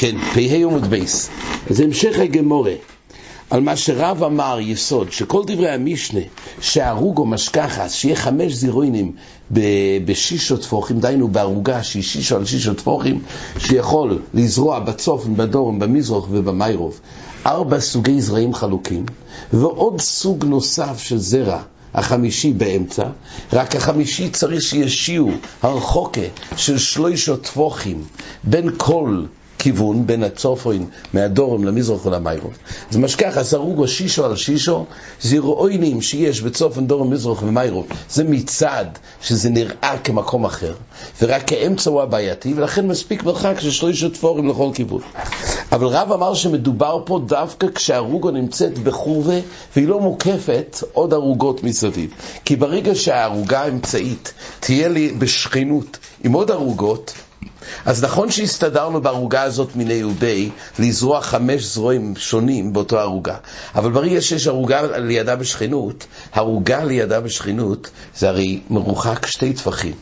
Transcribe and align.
כן, 0.00 0.16
פ"ה 0.34 0.54
עמוד 0.54 0.86
בייס. 0.86 1.28
זה 1.70 1.84
המשך 1.84 2.18
הגמורה. 2.18 2.72
על 3.50 3.60
מה 3.60 3.76
שרב 3.76 4.22
אמר 4.22 4.58
יסוד, 4.60 5.12
שכל 5.12 5.42
דברי 5.46 5.70
המשנה, 5.70 6.20
שהרוגו 6.60 7.26
משכחס, 7.26 7.92
שיהיה 7.92 8.16
חמש 8.16 8.52
זירוינים 8.52 9.12
בשישו 10.04 10.56
תפוחים, 10.56 11.00
דהיינו 11.00 11.28
בערוגה 11.28 11.82
שהיא 11.82 12.02
שישו 12.02 12.36
על 12.36 12.44
שישו 12.44 12.74
תפוחים, 12.74 13.22
שיכול 13.58 14.22
לזרוע 14.34 14.80
בצופן, 14.80 15.36
בדורם, 15.36 15.78
במזרח 15.78 16.24
ובמיירוב, 16.30 17.00
ארבע 17.46 17.80
סוגי 17.80 18.20
זרעים 18.20 18.54
חלוקים, 18.54 19.06
ועוד 19.52 20.00
סוג 20.00 20.44
נוסף 20.44 20.98
של 20.98 21.18
זרע. 21.18 21.62
החמישי 21.94 22.52
באמצע, 22.52 23.04
רק 23.52 23.76
החמישי 23.76 24.30
צריך 24.30 24.62
שישיעו 24.62 25.30
הרחוקה 25.62 26.20
של 26.56 26.78
שלושה 26.78 27.36
טפוחים 27.36 28.04
בין 28.44 28.70
כל 28.76 29.22
כיוון 29.58 30.06
בין 30.06 30.24
הצופוין, 30.24 30.86
מהדורם 31.14 31.64
למזרח 31.64 32.06
ולמיירוב. 32.06 32.52
אז 32.90 32.96
משכח 32.96 33.36
הסרוגו 33.36 33.88
שישו 33.88 34.24
על 34.24 34.36
שישו, 34.36 34.84
זירואינים 35.22 36.02
שיש 36.02 36.42
בצופן 36.42 36.86
דורם, 36.86 37.10
מזרח 37.10 37.42
ומיירוב, 37.42 37.86
זה 38.10 38.24
מצד 38.24 38.84
שזה 39.22 39.50
נראה 39.50 39.98
כמקום 40.04 40.44
אחר, 40.44 40.74
ורק 41.22 41.42
כאמצע 41.46 41.90
הוא 41.90 42.02
הבעייתי, 42.02 42.54
ולכן 42.56 42.86
מספיק 42.86 43.24
מרחק 43.24 43.54
של 43.60 43.70
שלושה 43.70 44.08
תפורים 44.08 44.48
לכל 44.48 44.70
כיוון. 44.74 45.00
אבל 45.72 45.86
רב 45.86 46.12
אמר 46.12 46.34
שמדובר 46.34 47.02
פה 47.06 47.20
דווקא 47.26 47.66
כשהרוגו 47.74 48.30
נמצאת 48.30 48.78
בחורבה, 48.78 49.34
והיא 49.76 49.88
לא 49.88 50.00
מוקפת 50.00 50.82
עוד 50.92 51.14
ערוגות 51.14 51.64
מסביב. 51.64 52.10
כי 52.44 52.56
ברגע 52.56 52.94
שהערוגה 52.94 53.60
האמצעית 53.60 54.32
תהיה 54.60 54.88
לי 54.88 55.12
בשכנות 55.18 55.98
עם 56.24 56.32
עוד 56.32 56.50
ערוגות, 56.50 57.12
אז 57.84 58.04
נכון 58.04 58.30
שהסתדרנו 58.30 59.00
בערוגה 59.00 59.42
הזאת 59.42 59.76
מיני 59.76 60.04
ובי 60.04 60.50
לזרוע 60.78 61.20
חמש 61.20 61.62
זרועים 61.62 62.16
שונים 62.16 62.72
באותו 62.72 62.98
ערוגה, 62.98 63.36
אבל 63.74 63.90
ברגע 63.90 64.20
שיש 64.20 64.46
ערוגה 64.46 64.98
לידה 64.98 65.36
בשכנות, 65.36 66.06
ערוגה 66.32 66.84
לידה 66.84 67.20
בשכנות 67.20 67.90
זה 68.16 68.28
הרי 68.28 68.60
מרוחק 68.70 69.26
שתי 69.26 69.52
טפחים. 69.52 69.94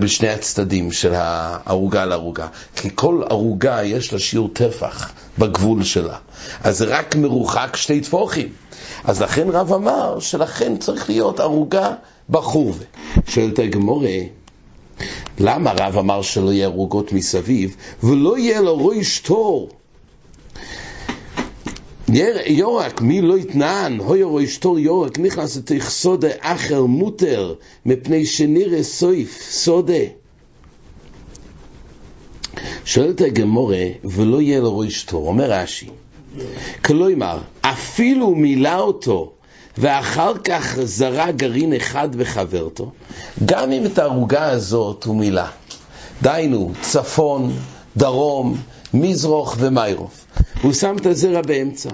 בשני 0.00 0.28
הצדדים 0.28 0.92
של 0.92 1.14
הערוגה 1.14 2.04
לערוגה. 2.04 2.46
כי 2.76 2.88
כל 2.94 3.22
ערוגה 3.30 3.84
יש 3.84 4.12
לה 4.12 4.18
שיעור 4.18 4.50
טפח 4.52 5.12
בגבול 5.38 5.84
שלה. 5.84 6.16
אז 6.64 6.78
זה 6.78 6.84
רק 6.84 7.16
מרוחק 7.16 7.76
שתי 7.76 8.00
טפוחים. 8.00 8.48
אז 9.04 9.22
לכן 9.22 9.48
רב 9.48 9.72
אמר 9.72 10.20
שלכן 10.20 10.76
צריך 10.76 11.08
להיות 11.08 11.40
ערוגה 11.40 11.90
בחורבה. 12.30 12.84
שואלת 13.28 13.58
הגמורה, 13.58 14.18
למה 15.40 15.72
רב 15.72 15.98
אמר 15.98 16.22
שלא 16.22 16.52
יהיה 16.52 16.66
ערוגות 16.66 17.12
מסביב, 17.12 17.76
ולא 18.02 18.38
יהיה 18.38 18.60
לו 18.60 18.86
ראש 18.86 19.18
תור? 19.18 19.68
יורק, 22.46 23.00
מי 23.00 23.22
לא 23.22 23.38
יתנען, 23.38 24.00
הוי 24.00 24.20
ראש 24.24 24.56
תור 24.56 24.78
יורק, 24.78 25.18
נכנס 25.18 25.56
לתוך 25.56 25.88
סודה 25.88 26.28
אחר 26.40 26.84
מותר, 26.84 27.54
מפני 27.86 28.26
שנראה 28.26 28.82
סויף, 28.82 29.42
סודה. 29.50 30.04
שואלת 32.84 33.20
הגמורה, 33.20 33.86
ולא 34.04 34.42
יהיה 34.42 34.60
לו 34.60 34.78
ראש 34.78 35.02
תור, 35.02 35.28
אומר 35.28 35.52
רש"י, 35.52 35.88
כלומר, 36.84 37.38
אפילו 37.60 38.34
מילא 38.34 38.78
אותו 38.78 39.32
ואחר 39.78 40.32
כך 40.44 40.78
זרה 40.84 41.32
גרעין 41.32 41.72
אחד 41.72 42.16
בחברתו, 42.16 42.90
גם 43.44 43.72
אם 43.72 43.86
את 43.86 43.98
הערוגה 43.98 44.44
הזאת 44.50 45.04
הוא 45.04 45.16
מילא. 45.16 45.42
דהיינו, 46.22 46.72
צפון, 46.80 47.52
דרום, 47.96 48.56
מזרוח 48.94 49.56
ומיירוף. 49.58 50.24
הוא 50.62 50.72
שם 50.72 50.96
את 51.00 51.06
הזרע 51.06 51.42
באמצע. 51.42 51.90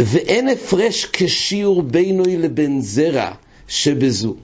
ואין 0.00 0.48
הפרש 0.48 1.06
כשיעור 1.12 1.82
בינוי 1.82 2.36
לבין 2.36 2.80
זרע 2.82 3.30
שבזו. 3.68 4.34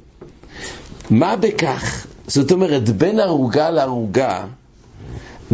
מה 1.11 1.37
בכך? 1.37 2.07
זאת 2.27 2.53
אומרת, 2.53 2.89
בין 2.89 3.21
ערוגה 3.21 3.71
לערוגה, 3.71 4.45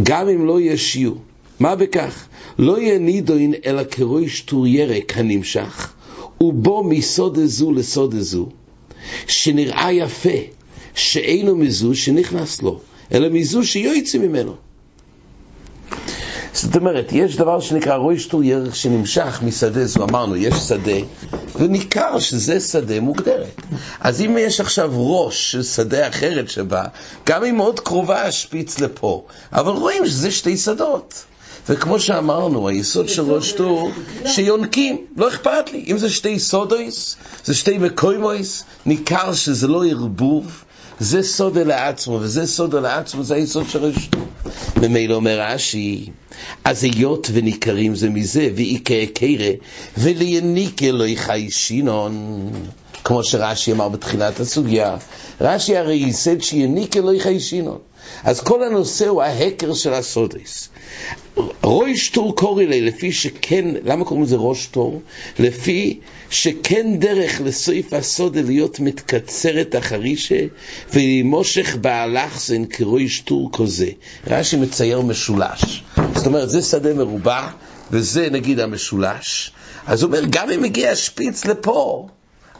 גם 0.03 0.29
אם 0.29 0.45
לא 0.45 0.59
יהיה 0.59 0.77
שיעור. 0.77 1.17
מה 1.59 1.75
בכך? 1.75 2.25
לא 2.59 2.79
יהיה 2.79 2.99
נידוין 2.99 3.53
אלא 3.65 3.83
כרוי 3.91 4.29
שטור 4.29 4.67
ירק 4.67 5.17
הנמשך, 5.17 5.93
ובו 6.41 6.83
מסוד 6.83 7.39
זו 7.45 7.71
לסוד 7.71 8.15
זו, 8.19 8.45
שנראה 9.27 9.91
יפה, 9.91 10.37
שאינו 10.95 11.55
מזו 11.55 11.95
שנכנס 11.95 12.61
לו, 12.61 12.79
אלא 13.13 13.27
מזו 13.31 13.63
שיוצא 13.63 14.17
ממנו. 14.17 14.55
זאת 16.53 16.75
אומרת, 16.75 17.09
יש 17.11 17.35
דבר 17.35 17.59
שנקרא 17.59 17.95
רוי 17.95 18.19
שטור 18.19 18.43
ירק 18.43 18.73
שנמשך 18.73 19.39
משדה 19.43 19.85
זו, 19.85 20.03
אמרנו, 20.03 20.35
יש 20.35 20.53
שדה, 20.53 20.99
וניכר 21.55 22.19
שזה 22.19 22.59
שדה 22.59 22.99
מוגדרת. 22.99 23.61
אז 23.99 24.21
אם 24.21 24.37
יש 24.39 24.59
עכשיו 24.59 24.91
ראש 24.93 25.51
של 25.51 25.63
שדה 25.63 26.07
אחרת 26.07 26.49
שבא, 26.49 26.85
גם 27.25 27.43
אם 27.43 27.55
מאוד 27.55 27.79
קרובה 27.79 28.21
השפיץ 28.21 28.79
לפה, 28.79 29.23
אבל 29.53 29.71
רואים 29.71 30.05
שזה 30.05 30.31
שתי 30.31 30.57
שדות. 30.57 31.23
וכמו 31.69 31.99
שאמרנו, 31.99 32.67
היסוד 32.67 33.09
של 33.09 33.21
ראש 33.21 33.51
טור, 33.51 33.91
שיונקים, 34.25 34.97
לא 35.17 35.27
אכפת 35.27 35.71
לי. 35.73 35.85
אם 35.87 35.97
זה 35.97 36.09
שתי 36.09 36.39
סודויס, 36.39 37.15
זה 37.45 37.53
שתי 37.53 37.77
מקוימויס, 37.77 38.63
ניכר 38.85 39.33
שזה 39.33 39.67
לא 39.67 39.85
ערבוב, 39.85 40.63
זה 40.99 41.23
סודה 41.23 41.63
לעצמו, 41.63 42.17
וזה 42.21 42.47
סודה 42.47 42.79
לעצמו, 42.79 43.23
זה 43.23 43.35
היסוד 43.35 43.69
של 43.69 43.85
ראש 43.85 44.07
טור. 44.07 44.27
ממילא 44.81 45.13
אומר 45.13 45.39
רש"י, 45.41 46.09
אז 46.63 46.83
היות 46.83 47.27
וניכרים 47.33 47.95
זה 47.95 48.09
מזה, 48.09 48.49
ואיקה 48.55 49.05
קרא, 49.13 49.51
ולייניקה 49.97 50.91
לא 50.91 51.03
יחי 51.03 51.51
שינון. 51.51 52.51
כמו 53.03 53.23
שרש"י 53.23 53.71
אמר 53.71 53.89
בתחילת 53.89 54.39
הסוגיה, 54.39 54.97
רש"י 55.41 55.77
הרי 55.77 55.95
ייסד 55.95 56.41
שיניקה 56.41 57.01
לא 57.01 57.13
יחי 57.13 57.39
שינון. 57.39 57.77
אז 58.23 58.39
כל 58.39 58.63
הנושא 58.63 59.07
הוא 59.07 59.21
ההקר 59.21 59.73
של 59.73 59.93
הסודס. 59.93 60.69
ראש 61.63 62.09
טור 62.09 62.35
קורילי, 62.35 62.81
לפי 62.81 63.11
שכן, 63.11 63.65
למה 63.83 64.05
קוראים 64.05 64.23
לזה 64.23 64.35
ראש 64.35 64.65
טור? 64.65 65.01
לפי 65.39 65.99
שכן 66.29 66.95
דרך 66.99 67.41
לסעיף 67.41 67.93
הסודה 67.93 68.41
להיות 68.41 68.79
מתקצרת 68.79 69.75
אחרישה 69.75 70.45
ולמושך 70.93 71.75
באלכסן 71.75 72.65
כראש 72.65 73.19
טור 73.19 73.49
כזה. 73.53 73.89
רש"י 74.27 74.57
מצייר 74.57 75.01
משולש. 75.01 75.83
זאת 76.15 76.27
אומרת, 76.27 76.49
זה 76.49 76.61
שדה 76.61 76.93
מרובע, 76.93 77.47
וזה 77.91 78.29
נגיד 78.31 78.59
המשולש. 78.59 79.51
אז 79.87 80.03
הוא 80.03 80.07
אומר, 80.07 80.21
גם 80.29 80.51
אם 80.51 80.61
מגיע 80.61 80.95
שפיץ 80.95 81.45
לפה, 81.45 82.07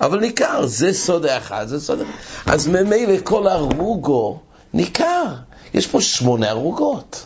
אבל 0.02 0.20
ניכר, 0.20 0.66
זה 0.66 0.94
סודה 0.94 1.38
אחד, 1.38 1.68
זה 1.68 1.80
סודה 1.80 2.04
אחד. 2.04 2.54
אז 2.54 2.68
ממילא 2.68 3.14
כל 3.24 3.48
הרוגו 3.48 4.40
ניכר. 4.74 5.26
יש 5.74 5.88
פה 5.88 6.02
שמונה 6.02 6.50
ערוגות. 6.50 7.26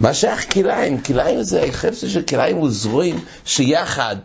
מה 0.00 0.14
שייך 0.14 0.52
כליים? 0.52 1.00
כליים 1.00 1.42
זה 1.42 1.64
חפצה 1.70 2.08
של 2.08 2.22
כליים 2.22 2.58
וזרועים 2.58 3.20
שיחד 3.44 4.16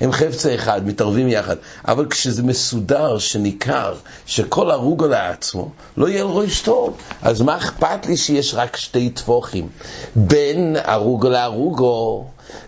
הם 0.00 0.12
חפצה 0.12 0.54
אחד, 0.54 0.86
מתערבים 0.86 1.28
יחד. 1.28 1.56
אבל 1.88 2.06
כשזה 2.10 2.42
מסודר, 2.42 3.18
שניכר, 3.18 3.94
שכל 4.26 4.70
הרוגו 4.70 5.06
לעצמו, 5.06 5.68
לא 5.96 6.08
יהיה 6.08 6.22
לו 6.22 6.36
ראש 6.36 6.60
טוב. 6.60 6.96
אז 7.22 7.40
מה 7.40 7.56
אכפת 7.56 8.06
לי 8.06 8.16
שיש 8.16 8.54
רק 8.54 8.76
שתי 8.76 9.10
טפוחים? 9.10 9.68
בין 10.16 10.76
הרוגו 10.84 11.28
להרוגו, 11.28 12.24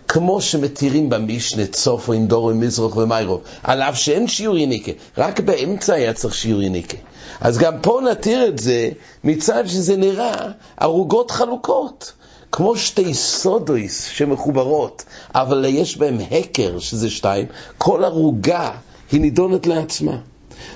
כמו 0.07 0.41
שמתירים 0.41 1.09
במשנה 1.09 1.65
צופו, 1.65 2.13
אינדורו, 2.13 2.53
מזרח 2.53 2.97
ומיירוב, 2.97 3.41
על 3.63 3.81
אף 3.81 3.97
שאין 3.97 4.27
שיעור 4.27 4.57
יניקה, 4.57 4.91
רק 5.17 5.39
באמצע 5.39 5.93
היה 5.93 6.13
צריך 6.13 6.33
שיעור 6.33 6.61
יניקה. 6.61 6.97
אז 7.41 7.57
גם 7.57 7.73
פה 7.81 8.01
נתיר 8.11 8.47
את 8.47 8.59
זה 8.59 8.89
מצד 9.23 9.63
שזה 9.67 9.97
נראה 9.97 10.47
ערוגות 10.77 11.31
חלוקות. 11.31 12.13
כמו 12.55 12.77
שתי 12.77 13.13
סודויס 13.13 14.05
שמחוברות, 14.05 15.03
אבל 15.35 15.65
יש 15.69 15.97
בהם 15.97 16.17
הקר, 16.31 16.79
שזה 16.79 17.09
שתיים, 17.09 17.45
כל 17.77 18.03
ערוגה 18.03 18.71
היא 19.11 19.21
נידונת 19.21 19.67
לעצמה. 19.67 20.17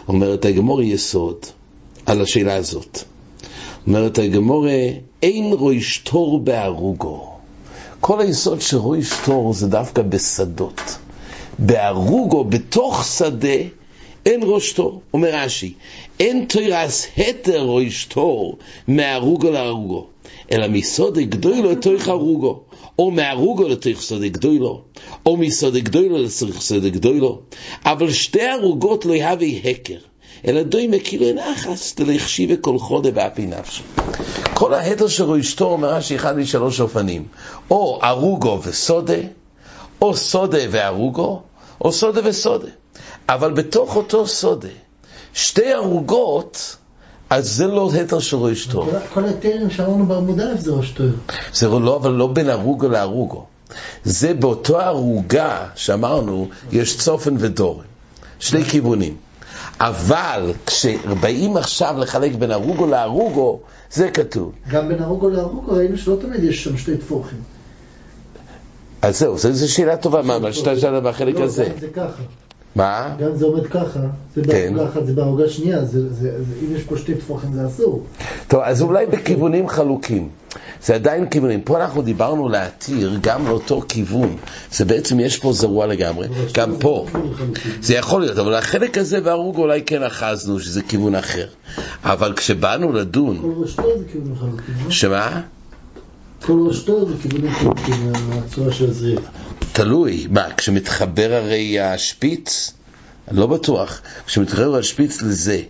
אומרת 0.07 0.45
הגמור 0.45 0.81
יסוד 0.81 1.45
על 2.05 2.21
השאלה 2.21 2.55
הזאת. 2.55 2.99
אומרת 3.87 4.19
הגמור, 4.19 4.65
אין 5.23 5.53
רויש 5.53 5.97
תור 5.97 6.39
בערוגו. 6.39 7.29
כל 8.01 8.21
היסוד 8.21 8.61
של 8.61 8.77
רויש 8.77 9.09
תור 9.25 9.53
זה 9.53 9.67
דווקא 9.67 10.01
בשדות. 10.01 10.81
בערוגו, 11.59 12.43
בתוך 12.43 13.05
שדה, 13.05 13.57
אין 14.25 14.39
ראש 14.43 14.71
תור. 14.71 15.01
אומר 15.13 15.29
רש"י, 15.33 15.73
אין 16.19 16.45
תוירס 16.49 17.07
התר 17.17 17.65
ראש 17.65 18.05
תור 18.05 18.57
מערוגו 18.87 19.51
לערוגו, 19.51 20.07
אלא 20.51 20.67
מסוד 20.67 21.17
גדולו 21.17 21.71
לתוך 21.71 22.07
ערוגו, 22.07 22.63
או 22.99 23.11
מערוגו 23.11 23.67
לתוך 23.67 24.01
סוד 24.01 24.21
גדולו, 24.21 24.81
או 25.25 25.37
מסוד 25.37 25.77
גדולו 25.77 26.17
לתוך 26.17 26.61
סוד 26.61 26.85
גדולו, 26.85 27.41
אבל 27.85 28.11
שתי 28.11 28.41
ערוגות 28.41 29.05
לא 29.05 29.13
יהווה 29.13 29.47
הקר. 29.63 29.97
אלא 30.47 30.63
דוימה 30.63 30.97
כאילו 31.03 31.25
אין 31.25 31.39
אחס 31.39 31.95
דלחשיבה 31.95 32.55
כל 32.55 32.79
חודה 32.79 33.11
באפי 33.11 33.45
נפשי. 33.45 33.83
כל 34.53 34.73
ההתר 34.73 35.07
שלו 35.07 35.39
אשתו 35.39 35.65
אומר 35.65 36.01
שאחד 36.01 36.37
משלוש 36.37 36.81
אופנים, 36.81 37.25
או 37.71 37.99
ארוגו 38.03 38.59
וסודה, 38.63 39.13
או 40.01 40.15
סודה 40.15 40.57
וארוגו, 40.71 41.41
או 41.81 41.91
סודה 41.91 42.21
וסודה. 42.23 42.67
אבל 43.29 43.53
בתוך 43.53 43.95
אותו 43.95 44.27
סודה, 44.27 44.67
שתי 45.33 45.73
ערוגות, 45.73 46.75
אז 47.29 47.49
זה 47.49 47.67
לא 47.67 47.91
התר 48.01 48.19
של 48.19 48.37
ראש 48.37 48.65
טוב. 48.65 48.89
כל 49.13 49.23
ההיתרים 49.23 49.69
שאמרנו 49.69 50.05
בעמוד 50.05 50.39
א' 50.39 50.57
זה 50.57 50.71
ראש 50.71 50.91
טוב. 50.91 51.11
זה 51.53 51.67
לא, 51.67 51.95
אבל 51.95 52.11
לא 52.11 52.27
בין 52.27 52.49
ארוגו 52.49 52.87
לארוגו. 52.87 53.45
זה 54.03 54.33
באותו 54.33 54.79
ערוגה 54.79 55.67
שאמרנו, 55.75 56.47
יש 56.71 56.97
צופן 56.97 57.35
ודורן. 57.39 57.85
שני 58.39 58.63
כיוונים. 58.63 59.15
אבל 59.79 60.53
כשבאים 60.65 61.57
עכשיו 61.57 61.95
לחלק 61.97 62.35
בין 62.35 62.51
ארוגו 62.51 62.87
לארוגו, 62.87 63.59
זה 63.91 64.11
כתוב. 64.11 64.51
גם 64.69 64.87
בין 64.87 65.03
ארוגו 65.03 65.29
לארוגו 65.29 65.71
ראינו 65.73 65.97
שלא 65.97 66.17
תמיד 66.21 66.43
יש 66.43 66.63
שם 66.63 66.77
שתי 66.77 66.97
טפוחים. 66.97 67.39
אז 69.01 69.19
זהו, 69.19 69.37
זו 69.37 69.71
שאלה 69.73 69.97
טובה, 69.97 70.21
מה, 70.21 70.53
שאתה 70.53 70.79
שאלה 70.79 70.99
בחלק 70.99 71.35
לא, 71.35 71.43
הזה. 71.43 71.65
גם 71.65 71.79
זה 71.79 71.87
ככה. 71.87 72.23
מה? 72.77 73.15
גם 73.19 73.35
זה 73.35 73.45
עומד 73.45 73.67
ככה, 73.67 73.99
זה 74.35 74.41
כן. 74.43 74.47
בערוגה 74.73 74.89
אחת, 74.91 75.05
זה 75.05 75.13
בערוגה 75.13 75.49
שנייה, 75.49 75.85
זה- 75.85 76.13
זה- 76.13 76.43
זה- 76.43 76.53
אם 76.61 76.75
יש 76.75 76.83
פה 76.83 76.97
שתי 76.97 77.15
טפוחים 77.15 77.53
זה 77.53 77.67
אסור. 77.67 78.03
טוב, 78.47 78.59
אז 78.63 78.81
אולי 78.81 79.05
בכיוונים 79.05 79.67
חלוקים. 79.69 80.29
זה 80.85 80.95
עדיין 80.95 81.29
כיוונים. 81.29 81.61
פה 81.61 81.77
אנחנו 81.77 82.01
דיברנו 82.01 82.49
להתיר 82.49 83.17
גם 83.21 83.45
לאותו 83.47 83.81
כיוון. 83.89 84.35
זה 84.71 84.85
בעצם, 84.85 85.19
יש 85.19 85.37
פה 85.37 85.53
זרוע 85.53 85.87
לגמרי. 85.87 86.27
גם 86.53 86.73
פה. 86.79 87.05
זה 87.81 87.93
יכול 87.95 88.21
להיות, 88.21 88.37
אבל 88.37 88.53
החלק 88.53 88.97
הזה 88.97 89.21
בהרוג 89.21 89.57
אולי 89.57 89.81
כן 89.81 90.03
אחזנו 90.03 90.59
שזה 90.59 90.81
כיוון 90.81 91.15
אחר. 91.15 91.47
אבל 92.03 92.33
כשבאנו 92.35 92.93
לדון, 92.93 93.37
כל 93.41 93.51
ראש 93.57 93.75
טוב 93.75 93.85
זה 93.97 94.03
כיוונים 94.11 94.35
חלוקים, 94.35 94.75
לא? 94.85 94.91
שמה? 94.91 95.41
כל 96.45 96.65
ראש 96.67 96.83
טוב 96.83 97.09
זה 97.09 97.15
כיוונים 97.21 97.51
חלוקים 97.51 97.93
מהצורה 98.29 98.71
של 98.73 98.89
הזריעה. 98.89 99.21
תלוי. 99.77 100.27
מה, 100.29 100.53
כשמתחבר 100.53 101.33
הרי 101.33 101.79
השפיץ? 101.79 102.73
לא 103.31 103.47
בטוח. 103.47 104.01
כשמתחבר 104.25 104.75
השפיץ 104.75 105.21
לזה, 105.21 105.61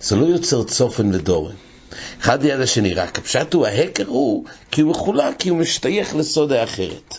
זה 0.00 0.16
לא 0.16 0.26
יוצר 0.26 0.64
צופן 0.64 1.14
ודורן. 1.14 1.54
אחד 2.20 2.42
ליד 2.42 2.60
השני, 2.60 2.94
רק 2.94 3.18
הפשט 3.18 3.54
הוא, 3.54 3.66
ההקר 3.66 4.06
הוא 4.06 4.44
כי 4.70 4.80
הוא 4.80 4.90
מחולק, 4.90 5.34
כי 5.38 5.48
הוא 5.48 5.58
משתייך 5.58 6.16
לסודה 6.16 6.64
אחרת. 6.64 7.18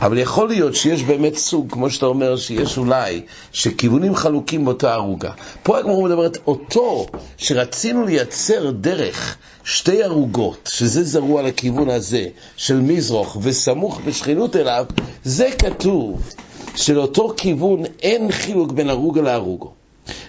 אבל 0.00 0.18
יכול 0.18 0.48
להיות 0.48 0.74
שיש 0.74 1.02
באמת 1.02 1.36
סוג, 1.36 1.72
כמו 1.72 1.90
שאתה 1.90 2.06
אומר, 2.06 2.36
שיש 2.36 2.78
אולי, 2.78 3.22
שכיוונים 3.52 4.14
חלוקים 4.14 4.64
באותה 4.64 4.94
ערוגה. 4.94 5.30
פה 5.62 5.78
הגמרא 5.78 6.02
מדברת, 6.02 6.38
אותו 6.46 7.06
שרצינו 7.36 8.06
לייצר 8.06 8.70
דרך 8.70 9.36
שתי 9.64 10.02
ערוגות, 10.02 10.70
שזה 10.72 11.04
זרוע 11.04 11.42
לכיוון 11.42 11.90
הזה, 11.90 12.26
של 12.56 12.80
מזרוח, 12.80 13.36
וסמוך 13.42 14.00
בשכנות 14.04 14.56
אליו, 14.56 14.84
זה 15.24 15.48
כתוב 15.58 16.34
שלאותו 16.76 17.34
כיוון 17.36 17.82
אין 18.02 18.32
חילוק 18.32 18.72
בין 18.72 18.90
ערוגה 18.90 19.22
לערוגו, 19.22 19.70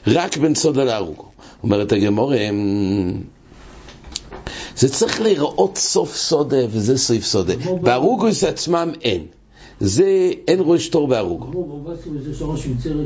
רק 0.08 0.38
בין 0.38 0.56
סודה 0.56 0.84
לערוגו. 0.84 1.26
אומרת 1.64 1.92
הגמרא, 1.92 2.36
"אמ, 2.36 3.22
זה 4.80 4.90
צריך 4.90 5.22
להיראות 5.22 5.78
סוף 5.78 6.16
סודה 6.16 6.58
וזה 6.70 6.98
סעיף 6.98 7.24
סודה. 7.24 7.54
בערוגוס 7.82 8.44
עצמם 8.44 8.92
אין. 9.02 9.26
זה, 9.80 10.32
אין 10.48 10.60
ראש 10.66 10.88
תור 10.88 11.08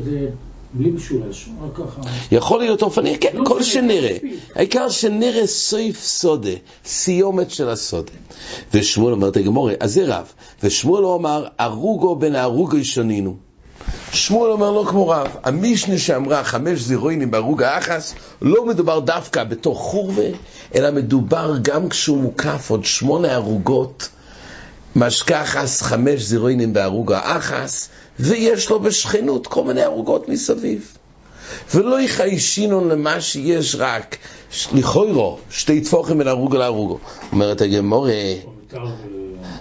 זה 0.04 0.28
בלי 0.74 0.90
משולש, 0.90 1.48
רק 1.62 1.76
ככה. 1.76 2.00
יכול 2.32 2.58
להיות 2.58 2.82
אופני, 2.82 3.18
כן, 3.18 3.36
לא 3.36 3.44
כל 3.44 3.62
שנראה. 3.62 4.16
העיקר 4.54 4.88
שנראה 4.88 5.46
סעיף 5.46 6.04
סודה, 6.04 6.50
סיומת 6.84 7.50
של 7.50 7.68
הסודה. 7.68 8.12
ושמואל 8.74 9.12
אומר 9.12 9.28
את 9.28 9.36
הגמורה, 9.36 9.72
אז 9.80 9.94
זה 9.94 10.04
רב. 10.18 10.32
ושמואל 10.62 11.02
לא 11.02 11.16
אמר, 11.16 11.46
ארוגו 11.60 12.16
בין 12.16 12.34
הארוגו 12.34 12.84
שנינו. 12.84 13.36
שמואל 14.12 14.50
אומר 14.50 14.70
לא 14.70 14.84
כמו 14.88 15.08
רב, 15.08 15.36
המשנה 15.44 15.98
שאמרה 15.98 16.44
חמש 16.44 16.80
זירואינים 16.80 17.30
בהרוג 17.30 17.62
האחס, 17.62 18.14
לא 18.42 18.66
מדובר 18.66 19.00
דווקא 19.00 19.44
בתוך 19.44 19.78
חורבה, 19.78 20.22
אלא 20.74 20.90
מדובר 20.90 21.54
גם 21.62 21.88
כשהוא 21.88 22.18
מוקף 22.18 22.70
עוד 22.70 22.84
שמונה 22.84 23.34
הרוגות, 23.34 24.08
משכחס 24.96 25.82
חמש 25.82 26.22
זירואינים 26.22 26.72
בהרוג 26.72 27.12
האחס, 27.12 27.88
ויש 28.20 28.70
לו 28.70 28.80
בשכנות 28.80 29.46
כל 29.46 29.64
מיני 29.64 29.82
הרוגות 29.82 30.28
מסביב. 30.28 30.96
ולא 31.74 32.00
יחיישינון 32.00 32.88
למה 32.88 33.20
שיש 33.20 33.76
רק, 33.78 34.16
לכוירו, 34.72 35.38
שתי 35.50 35.80
טפוחים 35.80 36.18
בין 36.18 36.28
הרוגו 36.28 36.56
להרוגו. 36.56 36.98
אומרת 37.32 37.60
הגמורה, 37.60 38.12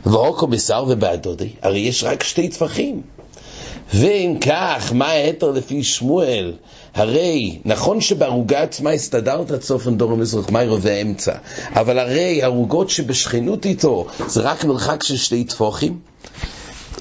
ואוקו 0.05 0.47
בשר 0.47 0.85
ובאדודי, 0.87 1.49
הרי 1.61 1.79
יש 1.79 2.03
רק 2.03 2.23
שתי 2.23 2.49
טפחים. 2.49 3.01
ואם 3.93 4.37
כך, 4.41 4.91
מה 4.93 5.07
ההתר 5.07 5.51
לפי 5.51 5.83
שמואל? 5.83 6.53
הרי, 6.95 7.59
נכון 7.65 8.01
שבערוגה 8.01 8.61
עצמה 8.61 8.89
הסתדרת 8.89 9.53
צופן 9.53 9.97
דור 9.97 10.11
המזרח 10.11 10.49
מיירו 10.49 10.81
והאמצע, 10.81 11.33
אבל 11.75 11.99
הרי 11.99 12.41
ערוגות 12.41 12.89
שבשכנות 12.89 13.65
איתו 13.65 14.05
זה 14.27 14.41
רק 14.41 14.65
מרחק 14.65 15.03
של 15.03 15.17
שתי 15.17 15.43
טפוחים? 15.43 15.99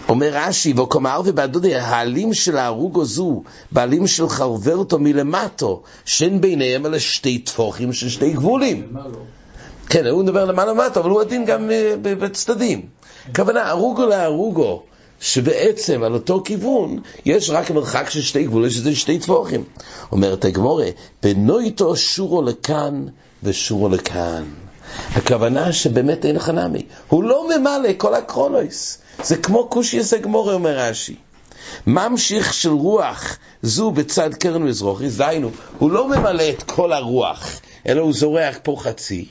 אומר 0.09 0.31
רש"י, 0.33 0.73
וקומר 0.73 1.21
ובאדודי, 1.25 1.75
העלים 1.75 2.35
של 2.35 2.57
ההרוגו 2.57 3.05
זו, 3.05 3.43
בעלים 3.73 4.07
של 4.07 4.29
חרברתו 4.29 4.99
מלמטו, 4.99 5.83
שאין 6.05 6.41
ביניהם 6.41 6.87
אלא 6.87 6.99
שתי 6.99 7.39
טפוחים 7.39 7.93
של 7.93 8.09
שתי 8.09 8.33
גבולים. 8.33 8.93
כן, 9.89 10.07
הוא 10.07 10.23
מדבר 10.23 10.45
למעלה 10.45 10.73
למטה, 10.73 11.01
אבל 11.01 11.11
הוא 11.11 11.21
עדין 11.21 11.45
גם 11.45 11.71
אה, 11.71 11.95
בצדדים. 12.03 12.83
הכוונה, 13.31 13.71
ארוגו 13.71 14.07
לארוגו, 14.07 14.83
שבעצם 15.23 16.03
על 16.03 16.15
אותו 16.15 16.43
כיוון, 16.45 16.99
יש 17.25 17.51
רק 17.51 17.71
מרחק 17.71 18.11
של 18.11 18.23
שתי 18.23 18.45
גבולות, 18.45 18.71
שזה 18.71 18.97
שתי 18.97 19.19
טפוחים. 19.19 19.65
אומרת 20.13 20.45
הגמורה, 20.45 20.87
בנויתו 21.23 21.97
שורו 21.97 22.43
לכאן 22.43 23.07
ושורו 23.43 23.89
לכאן. 23.89 24.45
הכוונה 25.13 25.73
שבאמת 25.73 26.25
אין 26.25 26.37
לך 26.37 26.49
נמי. 26.49 26.83
הוא 27.09 27.25
לא 27.25 27.49
ממלא 27.49 27.89
כל 27.97 28.15
הקרונויס. 28.15 28.99
זה 29.23 29.37
כמו 29.37 29.69
קושיאס 29.69 30.15
הגמורה, 30.15 30.55
אומר 30.55 30.79
רש"י. 30.79 31.17
ממשיך 31.87 32.55
של 32.55 32.71
רוח 32.71 33.39
זו 33.63 33.91
בצד 33.91 34.35
קרן 34.35 34.63
מזרוחי, 34.63 35.09
דהיינו, 35.09 35.51
הוא 35.79 35.91
לא 35.91 36.09
ממלא 36.09 36.45
את 36.49 36.63
כל 36.63 36.93
הרוח, 36.93 37.61
אלא 37.87 38.01
הוא 38.01 38.13
זורח 38.13 38.57
פה 38.63 38.77
חצי, 38.79 39.29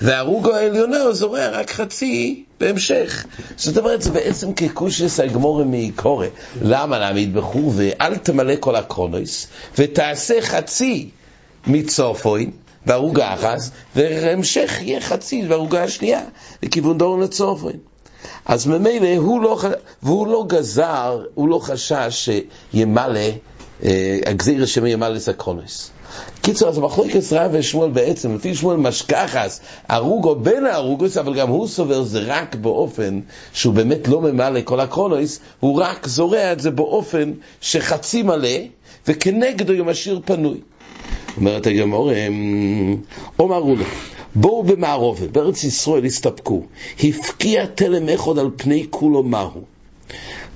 והרוגו 0.00 0.54
העליונה 0.54 1.00
הוא 1.00 1.12
זורח 1.12 1.50
רק 1.52 1.70
חצי 1.70 2.44
בהמשך. 2.60 3.24
זאת 3.56 3.78
אומרת, 3.78 4.02
זה 4.02 4.10
בעצם 4.10 4.54
כקושס 4.54 5.20
הגמורה 5.20 5.64
מקורא. 5.66 6.26
למה 6.62 6.98
להעמיד 6.98 7.34
בחור 7.34 7.72
ואל 7.76 8.16
תמלא 8.16 8.54
כל 8.60 8.76
הקרונויס, 8.76 9.46
ותעשה 9.78 10.42
חצי 10.42 11.08
מצופוין, 11.66 12.50
בערוגה 12.86 13.34
אחת, 13.34 13.58
והמשך 13.96 14.78
יהיה 14.80 15.00
חצי 15.00 15.42
בערוגה 15.42 15.82
השנייה, 15.84 16.20
לכיוון 16.62 16.98
דורון 16.98 17.20
לצופוין. 17.20 17.76
אז 18.46 18.66
ממילא 18.66 19.16
הוא 19.16 19.42
לא, 19.42 19.60
והוא 20.02 20.26
לא 20.26 20.44
גזר, 20.48 21.24
הוא 21.34 21.48
לא 21.48 21.58
חשש 21.58 22.28
שימלא, 22.72 23.20
אה, 23.84 24.18
הגזיר 24.26 24.62
השם 24.62 24.86
ימלא 24.86 25.18
סקרונס. 25.18 25.90
קיצור, 26.42 26.68
אז 26.68 26.78
מחלוקת 26.78 27.32
רב 27.32 27.50
ושמואל 27.54 27.90
בעצם, 27.90 28.34
לפי 28.34 28.54
שמואל 28.54 28.76
משכחס, 28.76 29.60
ארוגו 29.90 30.34
בין 30.34 30.66
הארוגוס, 30.66 31.16
אבל 31.16 31.34
גם 31.34 31.48
הוא 31.48 31.66
סובר 31.66 32.02
זה 32.02 32.20
רק 32.26 32.54
באופן 32.54 33.20
שהוא 33.52 33.74
באמת 33.74 34.08
לא 34.08 34.20
ממלא 34.20 34.60
כל 34.64 34.80
הקרונויס, 34.80 35.40
הוא 35.60 35.80
רק 35.80 36.06
זורע 36.06 36.52
את 36.52 36.60
זה 36.60 36.70
באופן 36.70 37.32
שחצי 37.60 38.22
מלא, 38.22 38.58
וכנגדו 39.08 39.72
הוא 39.72 39.86
משאיר 39.86 40.20
פנוי. 40.24 40.60
אומרת 41.36 41.66
הגמור, 41.66 42.10
אומרו 43.38 43.76
לו, 43.76 43.84
בואו 44.34 44.62
במערובת, 44.62 45.30
בארץ 45.30 45.64
ישראל 45.64 46.04
הסתפקו, 46.04 46.62
הפקיע 47.04 47.66
תלם 47.66 48.08
אחד 48.08 48.38
על 48.38 48.50
פני 48.56 48.86
כולו 48.90 49.22
מהו. 49.22 49.73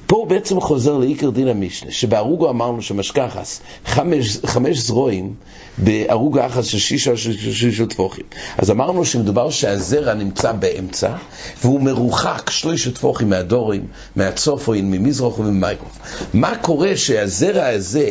פה 0.09 0.17
הוא 0.17 0.27
בעצם 0.27 0.61
חוזר 0.61 0.97
לעיקר 0.97 1.31
דין 1.31 1.49
המשנה, 1.49 1.91
שבהרוגו 1.91 2.51
אמרנו 2.51 2.83
שמשכחס, 2.83 3.61
חמש, 3.87 4.39
חמש 4.47 4.79
זרועים, 4.79 5.35
בהרוג 5.79 6.39
האחס 6.39 6.67
של 6.67 6.79
שישה 6.79 7.17
של 7.17 7.53
שישה 7.53 7.87
טפוחים. 7.87 8.25
אז 8.59 8.71
אמרנו 8.71 9.05
שמדובר 9.05 9.51
שהזרע 9.51 10.15
נמצא 10.15 10.53
באמצע, 10.53 11.17
והוא 11.63 11.81
מרוחק 11.81 12.51
שלושה 12.51 12.91
טפוחים 12.91 13.31
מהדורים, 13.31 13.87
מהצופוין, 14.17 14.91
ממזרח 14.91 15.39
וממייקרוף. 15.39 15.99
מה 16.35 16.57
קורה 16.57 16.97
שהזרע 16.97 17.67
הזה, 17.67 18.11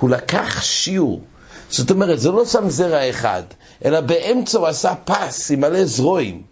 הוא 0.00 0.10
לקח 0.10 0.62
שיעור. 0.62 1.20
זאת 1.70 1.90
אומרת, 1.90 2.20
זה 2.20 2.30
לא 2.30 2.44
שם 2.44 2.70
זרע 2.70 3.10
אחד, 3.10 3.42
אלא 3.84 4.00
באמצע 4.00 4.58
הוא 4.58 4.66
עשה 4.66 4.94
פס 5.04 5.50
עם 5.50 5.60
מלא 5.60 5.84
זרועים, 5.84 6.42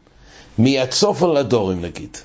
מהצופן 0.58 1.30
לדורים 1.30 1.80
נגיד. 1.80 2.16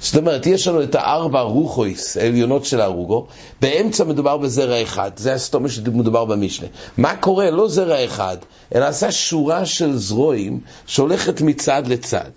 זאת 0.00 0.16
אומרת, 0.16 0.46
יש 0.46 0.68
לנו 0.68 0.82
את 0.82 0.94
הארבע 0.94 1.40
רוחויס 1.40 2.16
העליונות 2.16 2.64
של 2.64 2.80
הרוגו, 2.80 3.26
באמצע 3.60 4.04
מדובר 4.04 4.36
בזרע 4.36 4.82
אחד, 4.82 5.10
זה 5.16 5.34
הסתומה 5.34 5.68
שמדובר 5.68 6.24
במשנה. 6.24 6.66
מה 6.96 7.16
קורה? 7.16 7.50
לא 7.50 7.68
זרע 7.68 8.04
אחד, 8.04 8.36
אלא 8.74 8.84
עשה 8.84 9.12
שורה 9.12 9.66
של 9.66 9.96
זרועים 9.96 10.60
שהולכת 10.86 11.40
מצד 11.40 11.82
לצד. 11.86 12.30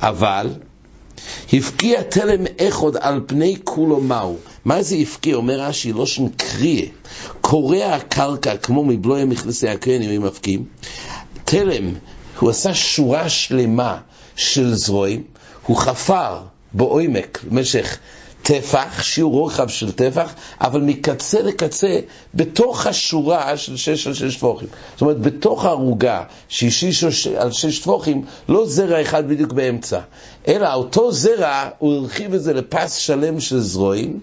אבל 0.00 0.48
הפקיע 1.52 2.02
תלם 2.02 2.44
אחד 2.60 2.96
על 3.00 3.20
פני 3.26 3.56
כולו 3.64 4.00
מהו. 4.00 4.36
מה 4.64 4.82
זה 4.82 4.96
הפקיע? 4.96 5.36
אומר 5.36 5.60
רש"י, 5.60 5.92
שם 6.04 6.28
קריה. 6.28 6.86
קורע 7.40 7.84
הקרקע 7.84 8.56
כמו 8.56 8.84
מבלוי 8.84 9.24
מכנסי 9.24 9.68
הקרנים 9.68 10.10
אם 10.10 10.26
מפקיעים. 10.26 10.64
תלם, 11.44 11.94
הוא 12.38 12.50
עשה 12.50 12.74
שורה 12.74 13.28
שלמה 13.28 13.98
של 14.36 14.74
זרועים, 14.74 15.22
הוא 15.66 15.76
חפר 15.76 16.38
בעומק 16.74 17.44
במשך 17.48 17.98
טפח, 18.44 19.02
שיעור 19.02 19.32
רוחב 19.32 19.68
של 19.68 19.92
טפח, 19.92 20.34
אבל 20.60 20.80
מקצה 20.80 21.42
לקצה, 21.42 21.98
בתוך 22.34 22.86
השורה 22.86 23.56
של 23.56 23.76
שש 23.76 24.06
על 24.06 24.14
שש 24.14 24.36
טפוחים. 24.36 24.68
זאת 24.92 25.00
אומרת, 25.00 25.20
בתוך 25.20 25.64
הערוגה 25.64 26.22
שהיא 26.48 26.70
שיש 26.70 27.26
על 27.26 27.52
שש 27.52 27.78
טפוחים, 27.78 28.24
לא 28.48 28.66
זרע 28.66 29.02
אחד 29.02 29.28
בדיוק 29.28 29.52
באמצע, 29.52 30.00
אלא 30.48 30.74
אותו 30.74 31.12
זרע, 31.12 31.68
הוא 31.78 31.94
הרחיב 31.94 32.34
את 32.34 32.42
זה 32.42 32.52
לפס 32.52 32.94
שלם 32.94 33.40
של 33.40 33.60
זרועים, 33.60 34.20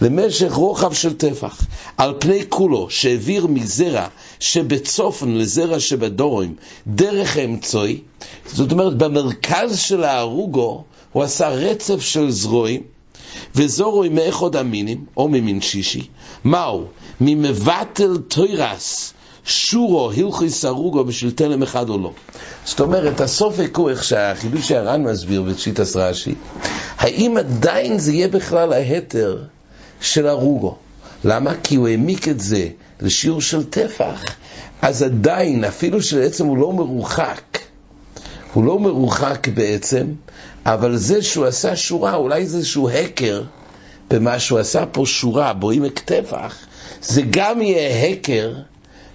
למשך 0.00 0.52
רוחב 0.52 0.92
של 0.92 1.12
טפח, 1.16 1.66
על 1.96 2.14
פני 2.18 2.44
כולו, 2.48 2.86
שהעביר 2.90 3.46
מזרע 3.46 4.06
שבצופן 4.40 5.28
לזרע 5.34 5.80
שבדורים, 5.80 6.54
דרך 6.86 7.36
האמצעי, 7.36 8.00
זאת 8.46 8.72
אומרת, 8.72 8.96
במרכז 8.98 9.78
של 9.78 10.04
ההרוגו, 10.04 10.84
הוא 11.12 11.22
עשה 11.22 11.48
רצף 11.48 12.00
של 12.00 12.30
זרועים, 12.30 12.82
וזורוי 13.54 14.08
מאחוד 14.08 14.56
המינים, 14.56 15.04
או 15.16 15.28
ממין 15.28 15.60
שישי. 15.60 16.06
מהו? 16.44 16.84
ממבטל 17.20 18.16
תוירס, 18.28 19.12
שורו, 19.44 20.10
הלכי 20.10 20.50
סרוגו 20.50 21.04
בשביל 21.04 21.30
תלם 21.30 21.62
אחד 21.62 21.88
או 21.88 21.98
לא. 21.98 22.12
זאת 22.64 22.80
אומרת, 22.80 23.20
הסופק 23.20 23.76
הוא 23.76 23.90
שהחידוש 23.94 24.68
שהר"ן 24.68 25.02
מסביר 25.02 25.42
בשיטס 25.42 25.96
רש"י, 25.96 26.34
האם 26.98 27.36
עדיין 27.36 27.98
זה 27.98 28.12
יהיה 28.12 28.28
בכלל 28.28 28.72
ההתר 28.72 29.42
של 30.00 30.26
הרוגו? 30.26 30.76
למה? 31.24 31.54
כי 31.62 31.76
הוא 31.76 31.88
העמיק 31.88 32.28
את 32.28 32.40
זה 32.40 32.68
לשיעור 33.00 33.40
של 33.40 33.64
טפח, 33.64 34.24
אז 34.82 35.02
עדיין, 35.02 35.64
אפילו 35.64 36.02
שבעצם 36.02 36.46
הוא 36.46 36.58
לא 36.58 36.72
מרוחק, 36.72 37.58
הוא 38.52 38.64
לא 38.64 38.78
מרוחק 38.78 39.48
בעצם, 39.54 40.06
אבל 40.66 40.96
זה 40.96 41.22
שהוא 41.22 41.46
עשה 41.46 41.76
שורה, 41.76 42.14
אולי 42.14 42.46
זה 42.46 42.56
איזשהו 42.56 42.90
הקר 42.90 43.42
במה 44.10 44.38
שהוא 44.38 44.58
עשה 44.58 44.86
פה 44.86 45.06
שורה, 45.06 45.52
בו 45.52 45.70
עמק 45.70 45.98
טפח, 45.98 46.56
זה 47.02 47.22
גם 47.30 47.62
יהיה 47.62 48.12
הקר 48.12 48.54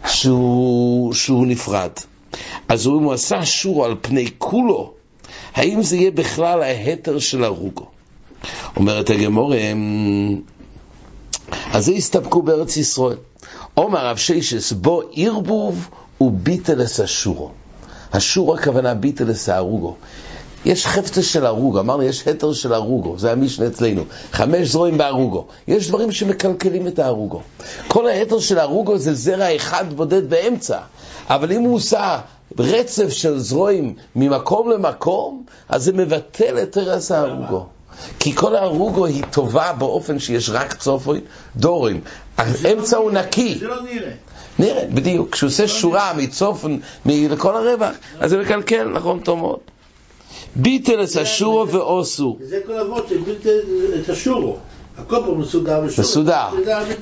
שהוא, 0.07 1.13
שהוא 1.13 1.47
נפרד. 1.47 1.91
אז 2.69 2.88
אם 2.88 2.91
הוא 2.91 3.13
עשה 3.13 3.45
שורה 3.45 3.88
על 3.88 3.95
פני 4.01 4.27
כולו, 4.38 4.93
האם 5.55 5.81
זה 5.83 5.97
יהיה 5.97 6.11
בכלל 6.11 6.61
ההתר 6.61 7.19
של 7.19 7.43
הרוגו? 7.43 7.85
אומרת 8.75 9.09
הגמור, 9.09 9.53
אז 11.74 11.86
זה 11.86 11.91
הסתפקו 11.91 12.41
בארץ 12.41 12.77
ישראל. 12.77 13.17
אומר 13.77 14.05
רב 14.05 14.17
שישס, 14.17 14.72
בו 14.72 15.01
ערבוב 15.15 15.89
וביטלס 16.22 17.00
השורו. 17.00 17.51
השור 18.13 18.55
הכוונה 18.55 18.93
ביטלס 18.93 19.50
הארוגו. 19.50 19.96
יש 20.65 20.88
חפצה 20.88 21.24
של 21.24 21.46
ארוגו, 21.46 21.79
אמרנו 21.79 22.03
יש 22.03 22.27
התר 22.27 22.53
של 22.53 22.74
ארוגו, 22.74 23.20
זה 23.20 23.31
המשנה 23.31 23.67
אצלנו, 23.67 24.03
חמש 24.31 24.67
זרועים 24.67 24.98
בארוגו. 24.98 25.46
יש 25.67 25.88
דברים 25.88 26.12
שמקלקלים 26.12 26.88
את 26.88 27.00
הארוגו. 27.00 27.41
כל 27.88 28.08
ההתר 28.08 28.39
של 28.39 28.60
ארוגו 28.60 28.98
זה 28.98 29.13
זרע 29.13 29.55
אחד 29.55 29.93
בודד 29.96 30.29
באמצע, 30.29 30.79
אבל 31.27 31.51
אם 31.51 31.62
הוא 31.62 31.75
עושה 31.75 32.20
רצף 32.60 33.10
של 33.10 33.39
זרועים 33.39 33.96
ממקום 34.15 34.70
למקום, 34.70 35.43
אז 35.70 35.84
זה 35.84 35.93
מבטל 35.93 36.58
את 36.63 36.72
תרס 36.72 37.12
הארוגו. 37.12 37.65
כי 38.20 38.36
כל 38.36 38.55
הארוגו 38.55 39.05
היא 39.05 39.24
טובה 39.31 39.74
באופן 39.74 40.20
שיש 40.20 40.50
רק 40.50 40.74
צופוי 40.74 41.22
דורים. 41.55 42.01
האמצע 42.38 42.98
הוא 42.98 43.12
נקי. 43.12 43.58
זה 43.60 43.67
לא 43.67 43.81
נראה. 43.81 44.12
נראה, 44.60 44.86
בדיוק. 44.93 45.29
כשהוא 45.29 45.48
עושה 45.48 45.67
שורה 45.67 46.13
מצופן, 46.13 46.77
לכל 47.05 47.58
הרווח, 47.58 47.96
אז 48.20 48.29
זה 48.29 48.38
מקלקל, 48.38 48.84
נכון, 48.84 49.20
טוב 49.20 49.39
מאוד. 49.39 49.60
ביטל 50.55 51.03
את 51.03 51.15
השורו 51.15 51.67
ועושו. 51.67 52.38
זה 52.43 52.60
כל 52.65 52.79
אבות 52.79 53.08
שביטל 53.10 53.60
את 54.03 54.10
השורו. 54.10 54.58
הכל 54.98 55.17
פה 55.25 55.36
מסודר 55.36 55.81
בשורו. 55.81 56.08
מסודר. 56.08 56.48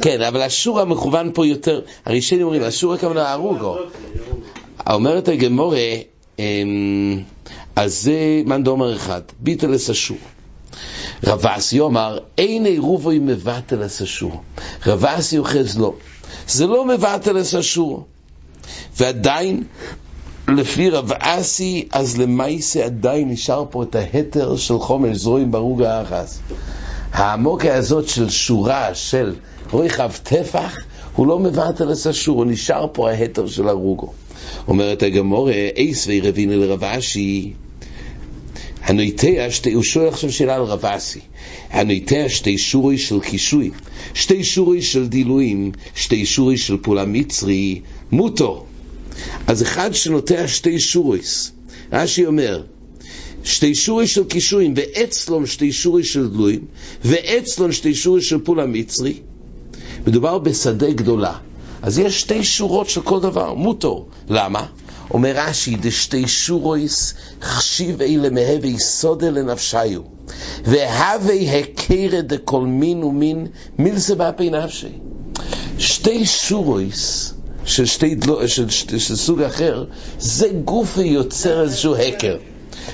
כן, 0.01 0.22
אבל 0.22 0.41
השור 0.41 0.79
המכוון 0.79 1.32
פה 1.34 1.46
יותר, 1.46 1.82
הראשונים 2.06 2.46
אומרים, 2.46 2.63
השור 2.63 2.94
הכוונה 2.94 3.32
הרוגו. 3.32 3.77
אומרת 4.89 5.27
הגמורה, 5.27 5.79
אמ, 6.39 7.20
אז 7.75 8.01
זה 8.03 8.41
מאן 8.46 8.63
דאמר 8.63 8.96
אחד, 8.96 9.22
ביטל 9.39 9.74
את 9.74 9.79
השור. 11.23 11.33
רבסי 11.33 11.79
אומר, 11.79 12.19
אין 12.38 12.65
עירובוי 12.65 13.19
מבטל 13.19 13.85
את 13.85 14.01
השור. 14.01 14.41
רבסי 14.85 15.38
אוחז 15.38 15.77
לו. 15.77 15.95
זה 16.47 16.67
לא 16.67 16.85
מבטל 16.85 17.39
את 17.39 17.53
השור. 17.53 18.05
ועדיין, 18.97 19.63
לפי 20.47 20.89
רב 20.89 21.11
אסי, 21.19 21.88
אז 21.91 22.17
למעשה 22.17 22.85
עדיין 22.85 23.29
נשאר 23.29 23.65
פה 23.69 23.83
את 23.83 23.95
ההתר 23.95 24.55
של 24.55 24.79
חומש 24.79 25.17
זרועים 25.17 25.51
ברוג 25.51 25.81
האחס. 25.81 26.39
העמוקה 27.11 27.75
הזאת 27.75 28.07
של 28.07 28.29
שורה 28.29 28.95
של 28.95 29.35
רויחב 29.71 30.11
טפח, 30.23 30.75
הוא 31.15 31.27
לא 31.27 31.39
מבטל 31.39 31.91
את 31.91 32.05
השור, 32.05 32.38
הוא 32.38 32.45
נשאר 32.45 32.88
פה 32.93 33.09
ההתר 33.09 33.47
של 33.47 33.67
הרוגו. 33.67 34.13
אומרת 34.67 35.03
הגמורה, 35.03 35.53
אייס 35.77 36.07
וירבינו 36.07 36.59
לרב 36.59 36.83
אשי, 36.83 37.53
הנויטע 38.89 39.50
שתי, 39.50 39.74
הוא 39.74 39.84
שואל 39.84 40.08
עכשיו 40.08 40.31
שאלה 40.31 40.55
על 40.55 40.63
רב 40.63 40.86
אסי, 40.86 41.19
הנויטע 41.69 42.29
שתי 42.29 42.58
שורוי 42.58 42.98
של 42.98 43.19
קישוי, 43.19 43.72
שתי 44.13 44.43
שורוי 44.43 44.81
של 44.81 45.08
דילויים, 45.08 45.72
שתי 45.96 46.25
שורוי 46.25 46.58
של 46.58 46.77
פעולה 46.81 47.05
מצרי, 47.05 47.81
מוטו. 48.12 48.65
אז 49.48 49.62
אחד 49.62 49.93
שנוטע 49.93 50.48
שתי 50.48 50.79
שורויס, 50.79 51.51
רש"י 51.91 52.25
אומר, 52.25 52.63
שתי 53.43 53.75
שורי 53.75 54.08
של 54.08 54.24
קישויים, 54.24 54.74
ואצלום 54.75 55.46
שתי 55.46 55.72
שורי 55.72 56.03
של 56.03 56.29
דלויים, 56.29 56.65
ואצלום 57.05 57.72
שתי 57.72 57.96
שורי 57.96 58.22
של 58.22 58.39
פולה 58.39 58.65
מצרי, 58.65 59.13
מדובר 60.08 60.38
בשדה 60.38 60.91
גדולה. 60.91 61.34
אז 61.81 62.00
יש 62.00 62.22
שתי 62.22 62.43
שורות 62.43 62.89
של 62.89 63.01
כל 63.01 63.19
דבר, 63.19 63.53
מוטו. 63.53 64.05
למה? 64.29 64.65
אומר 65.13 65.33
רש"י, 65.35 65.75
דשתי 65.75 66.27
שורויס 66.27 67.13
חשיבי 67.41 68.17
למהווה 68.17 68.79
סודה 68.79 69.29
לנפשיו, 69.29 70.01
והווה 70.63 71.59
הכרה 71.59 72.21
דכל 72.21 72.61
מין 72.61 73.03
ומין 73.03 73.47
מילסה 73.79 74.15
באפי 74.15 74.49
נפשי. 74.49 74.91
שתי 75.77 76.25
שורויס 76.25 77.33
של, 77.65 77.85
שתי 77.85 78.15
דלו, 78.15 78.47
של, 78.47 78.69
של, 78.69 78.99
של 78.99 79.15
סוג 79.15 79.41
אחר, 79.41 79.85
זה 80.19 80.47
גופי 80.65 81.03
יוצר 81.03 81.61
איזשהו 81.61 81.95
הקר. 81.95 82.37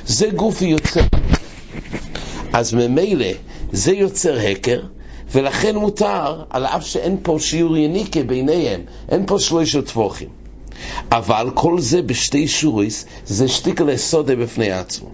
זה 0.08 0.30
גופי 0.30 0.66
יוצר. 0.66 1.02
אז 2.54 2.74
ממילא 2.74 3.28
זה 3.72 3.92
יוצר 3.92 4.38
הקר, 4.38 4.82
ולכן 5.32 5.76
מותר, 5.76 6.44
על 6.50 6.66
אף 6.66 6.88
שאין 6.88 7.18
פה 7.24 7.38
שיעור 7.40 7.78
יניקה 7.78 8.24
ביניהם, 8.24 8.82
אין 9.10 9.26
פה 9.26 9.40
שלושה 9.40 9.82
טבוחים. 9.82 10.45
אבל 11.12 11.50
כל 11.54 11.80
זה 11.80 12.02
בשתי 12.02 12.48
שוריס, 12.48 13.06
זה 13.26 13.48
שתיקה 13.48 13.84
לסודה 13.84 14.36
בפני 14.36 14.72
עצמו. 14.72 15.10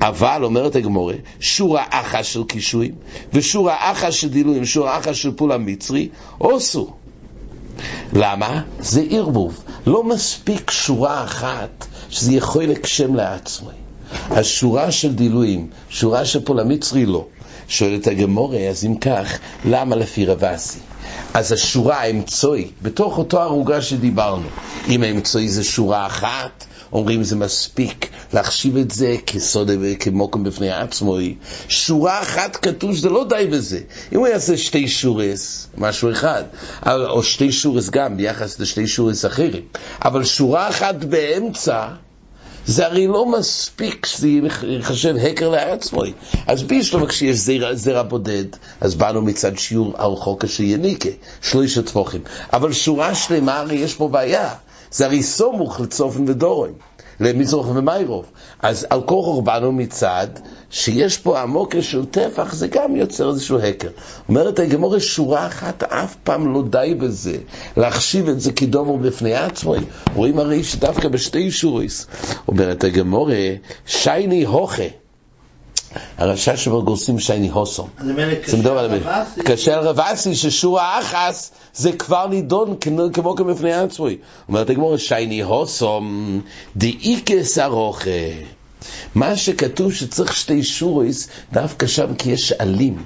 אבל, 0.00 0.44
אומרת 0.44 0.76
הגמורה, 0.76 1.14
שורה 1.40 1.84
אחת 1.90 2.24
של 2.24 2.44
קישויים, 2.44 2.94
ושורה 3.32 3.76
אחת 3.92 4.12
של 4.12 4.28
דילויים, 4.28 4.64
שורה 4.64 4.98
אחת 4.98 5.14
של 5.14 5.32
פולה 5.32 5.58
מצרי, 5.58 6.08
עושו. 6.38 6.92
למה? 8.12 8.62
זה 8.80 9.04
ערבוב. 9.10 9.64
לא 9.86 10.04
מספיק 10.04 10.70
שורה 10.70 11.24
אחת 11.24 11.86
שזה 12.10 12.32
יכול 12.32 12.64
לקשם 12.64 13.14
לעצמו. 13.14 13.70
השורה 14.30 14.90
של 14.90 15.14
דילויים, 15.14 15.70
שורה 15.88 16.24
של 16.24 16.44
פולה 16.44 16.64
מצרי 16.64 17.06
לא. 17.06 17.26
שואלת 17.68 18.06
הגמורה, 18.06 18.58
אז 18.58 18.84
אם 18.84 18.94
כך, 18.94 19.38
למה 19.64 19.96
לפי 19.96 20.26
רבסי? 20.26 20.78
אז 21.34 21.52
השורה 21.52 22.00
האמצעי, 22.00 22.70
בתוך 22.82 23.18
אותו 23.18 23.40
ערוגה 23.40 23.82
שדיברנו, 23.82 24.48
אם 24.88 25.02
האמצעי 25.02 25.48
זה 25.48 25.64
שורה 25.64 26.06
אחת, 26.06 26.64
אומרים 26.92 27.22
זה 27.22 27.36
מספיק 27.36 28.08
להחשיב 28.32 28.76
את 28.76 28.90
זה 28.90 29.16
כסוד 29.26 29.70
כמוקם 30.00 30.44
בפני 30.44 30.70
עצמו. 30.70 31.16
שורה 31.68 32.22
אחת 32.22 32.56
כתוב 32.56 32.96
שזה 32.96 33.08
לא 33.10 33.26
די 33.28 33.46
בזה. 33.52 33.80
אם 34.12 34.18
הוא 34.18 34.28
יעשה 34.28 34.56
שתי 34.56 34.88
שורס, 34.88 35.68
משהו 35.78 36.10
אחד, 36.10 36.42
או 36.86 37.22
שתי 37.22 37.52
שורס 37.52 37.90
גם 37.90 38.16
ביחס 38.16 38.60
לשתי 38.60 38.86
שורס 38.86 39.24
אחרים, 39.24 39.62
אבל 40.04 40.24
שורה 40.24 40.68
אחת 40.68 40.94
באמצע, 40.94 41.86
זה 42.66 42.86
הרי 42.86 43.06
לא 43.06 43.26
מספיק 43.26 44.06
שזה 44.06 44.28
ייחשב 44.62 45.16
הקר 45.16 45.48
לעצמו. 45.48 46.02
אז 46.46 46.62
בישלום 46.62 47.06
כשיש 47.06 47.36
זרע, 47.36 47.74
זרע 47.74 48.02
בודד, 48.02 48.44
אז 48.80 48.94
באנו 48.94 49.22
מצד 49.22 49.58
שיעור 49.58 49.94
על 49.96 50.16
חוק 50.16 50.44
יניקה, 50.60 51.08
שלושה 51.42 51.82
טפוחים. 51.82 52.20
אבל 52.52 52.72
שורה 52.72 53.14
שלמה 53.14 53.58
הרי 53.58 53.74
יש 53.74 53.94
פה 53.94 54.08
בעיה. 54.08 54.54
זה 54.92 55.06
הרי 55.06 55.22
סמוך 55.22 55.80
לצופן 55.80 56.28
ודורון. 56.28 56.72
למזרח 57.22 57.66
ומיירוב. 57.68 58.24
אז 58.62 58.86
על 58.90 59.00
כוחו 59.02 59.42
באנו 59.42 59.72
מצד 59.72 60.26
שיש 60.70 61.18
פה 61.18 61.40
עמוקה 61.40 61.82
של 61.82 62.04
טפח, 62.04 62.54
זה 62.54 62.68
גם 62.68 62.96
יוצר 62.96 63.30
איזשהו 63.30 63.58
הקר. 63.58 63.88
אומרת 64.28 64.58
הגמורה, 64.58 65.00
שורה 65.00 65.46
אחת 65.46 65.82
אף 65.82 66.14
פעם 66.24 66.54
לא 66.54 66.62
די 66.70 66.94
בזה, 67.00 67.36
להחשיב 67.76 68.28
את 68.28 68.40
זה 68.40 68.52
כדובר 68.52 68.96
בפני 68.96 69.34
עצמו. 69.34 69.74
רואים 70.14 70.38
הרי 70.38 70.64
שדווקא 70.64 71.08
בשתי 71.08 71.50
שוריס, 71.50 72.06
אומרת 72.48 72.84
הגמורה, 72.84 73.48
שייני 73.86 74.44
הוכה. 74.44 75.01
הרשע 76.18 76.56
שבו 76.56 76.82
גורסים 76.82 77.18
שייני 77.18 77.48
הוסום. 77.48 77.88
זה 78.46 78.56
מדבר 78.56 78.78
על 78.78 78.90
המלך. 78.90 79.08
כאשר 79.44 79.80
רבסי 79.80 80.34
ששורה 80.34 81.00
אחס 81.00 81.52
זה 81.74 81.92
כבר 81.92 82.26
נידון 82.26 82.76
כמו 83.12 83.36
כמפני 83.36 83.72
עצמוי. 83.72 84.16
אומרת 84.48 84.70
הגמור 84.70 84.96
שייני 84.96 85.42
הוסום 85.42 86.40
דאיקס 86.76 87.58
ארוכה. 87.58 88.10
מה 89.14 89.36
שכתוב 89.36 89.92
שצריך 89.92 90.36
שתי 90.36 90.62
שוריס 90.62 91.28
דווקא 91.52 91.86
שם 91.86 92.14
כי 92.14 92.30
יש 92.30 92.52
עלים. 92.52 93.02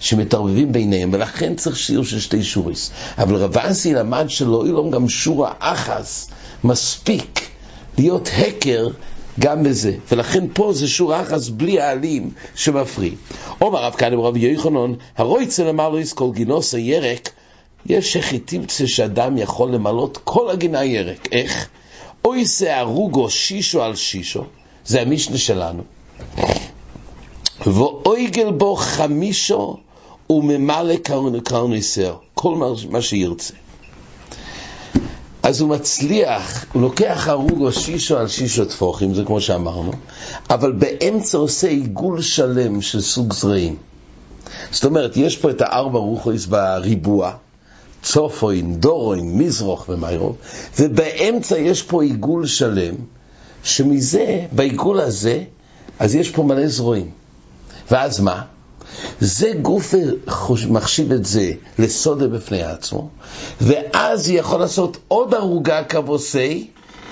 שמתערבבים 0.00 0.72
ביניהם, 0.72 1.10
ולכן 1.12 1.54
צריך 1.54 1.76
שיר 1.76 2.02
של 2.02 2.20
שתי 2.20 2.42
שוריס. 2.42 2.90
אבל 3.18 3.36
רבסי 3.36 3.94
למד 3.94 4.24
שלא 4.28 4.66
יהיה 4.66 4.90
גם 4.90 5.08
שורה 5.08 5.52
אחס 5.58 6.28
מספיק 6.64 7.48
להיות 7.98 8.28
הקר 8.36 8.88
גם 9.40 9.62
בזה. 9.62 9.92
ולכן 10.12 10.44
פה 10.52 10.72
זה 10.72 10.88
שורה 10.88 11.22
אחת 11.22 11.40
בלי 11.48 11.80
העלים 11.80 12.30
שמפריע. 12.54 13.12
אומר 13.60 13.84
רב 13.84 13.94
כהנא 13.98 14.14
ורב 14.14 14.36
יוחנן, 14.36 14.92
הרויצה 15.16 15.64
למלויס 15.64 16.12
כל 16.12 16.30
גינוס 16.32 16.74
הירק, 16.74 17.30
יש 17.86 18.12
שחיטימצה 18.12 18.86
שאדם 18.86 19.38
יכול 19.38 19.70
למלות 19.72 20.18
כל 20.24 20.50
הגינה 20.50 20.84
ירק. 20.84 21.28
איך? 21.32 21.68
אוי 22.24 22.44
זה 22.44 22.76
הרוגו 22.76 23.30
שישו 23.30 23.82
על 23.82 23.96
שישו, 23.96 24.44
זה 24.84 25.00
המשנה 25.00 25.38
שלנו. 25.38 25.82
ואויגל 27.66 28.50
בו 28.50 28.76
חמישו 28.76 29.76
וממלא 30.30 30.94
קרניסר, 31.44 32.16
כל 32.34 32.74
מה 32.90 33.02
שירצה. 33.02 33.54
אז 35.50 35.60
הוא 35.60 35.68
מצליח, 35.68 36.64
הוא 36.72 36.82
לוקח 36.82 37.28
הרוג 37.28 37.60
או 37.60 37.72
שישו 37.72 38.18
על 38.18 38.28
שישו 38.28 38.64
טפוחים, 38.64 39.14
זה 39.14 39.24
כמו 39.24 39.40
שאמרנו, 39.40 39.92
אבל 40.50 40.72
באמצע 40.72 41.38
עושה 41.38 41.68
עיגול 41.68 42.22
שלם 42.22 42.82
של 42.82 43.00
סוג 43.00 43.32
זרעים. 43.32 43.76
זאת 44.70 44.84
אומרת, 44.84 45.16
יש 45.16 45.36
פה 45.36 45.50
את 45.50 45.60
הארבע 45.60 45.98
רוחויס 45.98 46.46
בריבוע, 46.46 47.32
צופוין, 48.02 48.80
דורוין, 48.80 49.38
מזרוח 49.38 49.88
ומיירוב, 49.88 50.36
ובאמצע 50.78 51.58
יש 51.58 51.82
פה 51.82 52.02
עיגול 52.02 52.46
שלם, 52.46 52.94
שמזה, 53.62 54.46
בעיגול 54.52 55.00
הזה, 55.00 55.42
אז 55.98 56.14
יש 56.14 56.30
פה 56.30 56.42
מלא 56.42 56.66
זרועים. 56.68 57.10
ואז 57.90 58.20
מה? 58.20 58.42
זה 59.20 59.52
גוף 59.62 59.94
מחשיב 60.68 61.12
את 61.12 61.24
זה 61.24 61.52
לסודה 61.78 62.28
בפני 62.28 62.62
עצמו, 62.62 63.08
ואז 63.60 64.28
היא 64.28 64.38
יכול 64.38 64.60
לעשות 64.60 64.96
עוד 65.08 65.34
ערוגה 65.34 65.84
כבוסי 65.84 66.66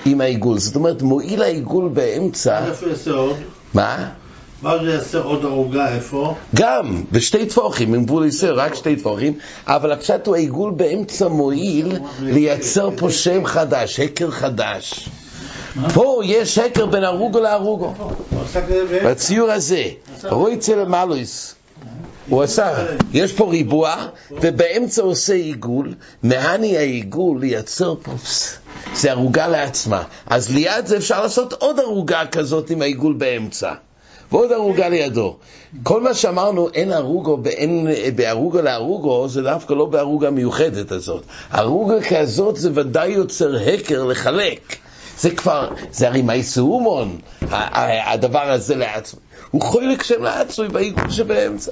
עם 0.05 0.21
העיגול. 0.21 0.59
זאת 0.59 0.75
אומרת, 0.75 1.01
מועיל 1.01 1.41
העיגול 1.41 1.89
באמצע... 1.89 2.65
איפה 2.65 2.87
יעשה 2.87 3.11
עוד? 3.11 3.35
מה? 3.73 4.09
מה 4.61 4.83
זה 4.83 4.91
יעשה 4.91 5.19
עוד 5.19 5.45
ערוגה, 5.45 5.95
איפה? 5.95 6.35
גם, 6.55 7.03
בשתי 7.11 7.45
טפוחים, 7.45 7.93
עם 7.93 8.05
גבול 8.05 8.25
ישראל, 8.25 8.53
רק 8.53 8.75
שתי 8.75 8.95
טפוחים, 8.95 9.33
אבל 9.67 9.91
הפשט 9.91 10.27
הוא 10.27 10.35
העיגול 10.35 10.71
באמצע 10.71 11.27
מועיל 11.27 11.97
לייצר 12.21 12.89
פה 12.97 13.09
שם 13.09 13.45
חדש, 13.45 13.99
הקר 13.99 14.31
חדש. 14.31 15.09
פה 15.93 16.21
יש 16.23 16.57
הקר 16.57 16.85
בין 16.85 17.03
ארוגו 17.03 17.39
לארוגו. 17.39 17.93
בציור 19.05 19.51
הזה, 19.51 19.83
רואי 20.23 20.57
צל 20.57 20.85
מלויס. 20.85 21.55
הוא 22.29 22.43
עשה, 22.43 22.85
יש 23.13 23.33
פה 23.33 23.49
ריבוע, 23.49 24.07
ובאמצע 24.31 25.01
עושה 25.01 25.33
עיגול, 25.33 25.93
מהני 26.23 26.77
העיגול 26.77 27.39
לייצר 27.39 27.95
פה, 28.03 28.11
זה 28.95 29.11
ערוגה 29.11 29.47
לעצמה. 29.47 30.03
אז 30.25 30.49
ליד 30.49 30.85
זה 30.85 30.97
אפשר 30.97 31.21
לעשות 31.21 31.53
עוד 31.53 31.79
ערוגה 31.79 32.21
כזאת 32.31 32.69
עם 32.69 32.81
העיגול 32.81 33.13
באמצע. 33.13 33.73
ועוד 34.31 34.51
ערוגה 34.51 34.89
לידו. 34.89 35.35
כל 35.83 36.01
מה 36.01 36.13
שאמרנו, 36.13 36.69
אין 36.73 36.93
ארוגו, 36.93 37.37
באין, 37.37 37.87
בארוגו 38.15 38.61
לארוגו, 38.61 39.27
זה 39.27 39.41
דווקא 39.41 39.73
לא 39.73 39.85
בארוגה 39.85 40.29
מיוחדת 40.29 40.91
הזאת. 40.91 41.23
ארוגה 41.53 42.01
כזאת 42.09 42.57
זה 42.57 42.69
ודאי 42.73 43.09
יוצר 43.09 43.55
הקר 43.55 44.03
לחלק. 44.03 44.75
זה 45.19 45.29
כבר, 45.29 45.69
זה 45.91 46.07
הרי 46.07 46.21
מייסאומון, 46.21 47.17
הדבר 47.41 48.51
הזה 48.51 48.75
לעצמו. 48.75 49.19
הוא 49.51 49.61
חולק 49.61 50.03
שם 50.03 50.23
לעצמי 50.23 50.67
בעיגול 50.67 51.11
שבאמצע. 51.11 51.71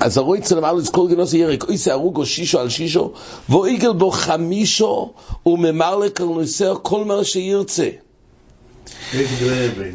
אז 0.00 0.18
הרוי 0.18 0.38
אצל 0.38 0.60
מעלוס 0.60 0.88
כל 0.88 1.06
גנוס 1.10 1.32
ירק, 1.32 1.64
אוי 1.64 1.78
שערוגו 1.78 2.26
שישו 2.26 2.58
על 2.58 2.68
שישו, 2.68 3.12
ואיגל 3.48 3.92
בו 3.92 4.10
חמישו, 4.10 5.12
וממלא 5.46 6.06
כל 6.16 6.24
נוסע 6.24 6.74
כל 6.82 7.04
מה 7.04 7.24
שירצה. 7.24 7.88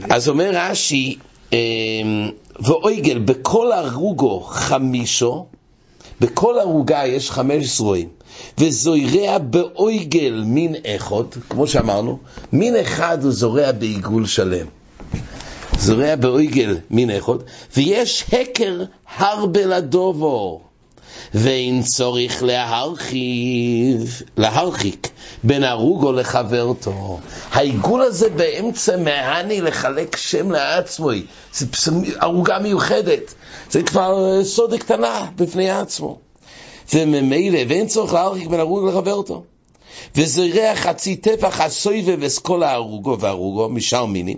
אז 0.10 0.30
אומר 0.30 0.52
רש"י, 0.54 1.18
ואויגל, 2.60 3.18
בכל 3.20 3.72
הרוגו 3.72 4.42
חמישו, 4.42 5.46
בכל 6.20 6.60
הרוגה 6.60 7.06
יש 7.06 7.32
חמש 7.32 7.66
זרועים, 7.66 8.10
וזוירע 8.58 9.38
באויגל 9.38 10.44
מין 10.46 10.76
אחד, 10.96 11.24
כמו 11.50 11.68
שאמרנו, 11.68 12.18
מין 12.54 12.76
אחד 12.76 13.24
הוא 13.24 13.32
זורע 13.32 13.72
בעיגול 13.72 14.26
שלם. 14.26 14.68
זורע 15.80 16.16
באויגל 16.16 16.78
מין 16.90 17.12
אחד, 17.12 17.34
ויש 17.76 18.26
הקר 18.34 18.84
הרבה 19.18 19.66
לדובו, 19.66 20.62
ואין 21.34 21.84
צורך 21.84 22.44
להרחיב, 22.44 24.22
להרחיק 24.38 25.08
בין 25.44 25.64
הרוגו 25.64 26.12
לחברתו. 26.12 27.20
העיגול 27.52 28.02
הזה 28.02 28.30
באמצע 28.30 28.98
מהני 28.98 29.62
לחלק 29.62 30.18
שם 30.18 30.52
לעצמו, 30.52 31.10
זה 31.54 31.92
ערוגה 32.20 32.60
מיוחדת, 32.60 33.34
זה 33.72 33.84
כבר 33.84 34.44
סודה 34.44 34.78
קטנה 34.78 35.26
בפני 35.36 35.70
עצמו. 35.70 36.20
וממילא, 36.94 37.60
ואין 37.68 37.88
צורך 37.88 38.14
להרחיק 38.14 38.48
בין 38.48 38.60
הרוגו 38.60 38.88
לחברתו. 38.88 39.44
וזרע 40.16 40.76
חצי 40.76 41.16
טפח 41.16 41.62
הסויבה 41.62 42.14
וסקולה 42.20 42.72
הרוגו 42.72 43.20
והרוגו, 43.20 43.70
משאר 43.70 44.06
מינים, 44.06 44.38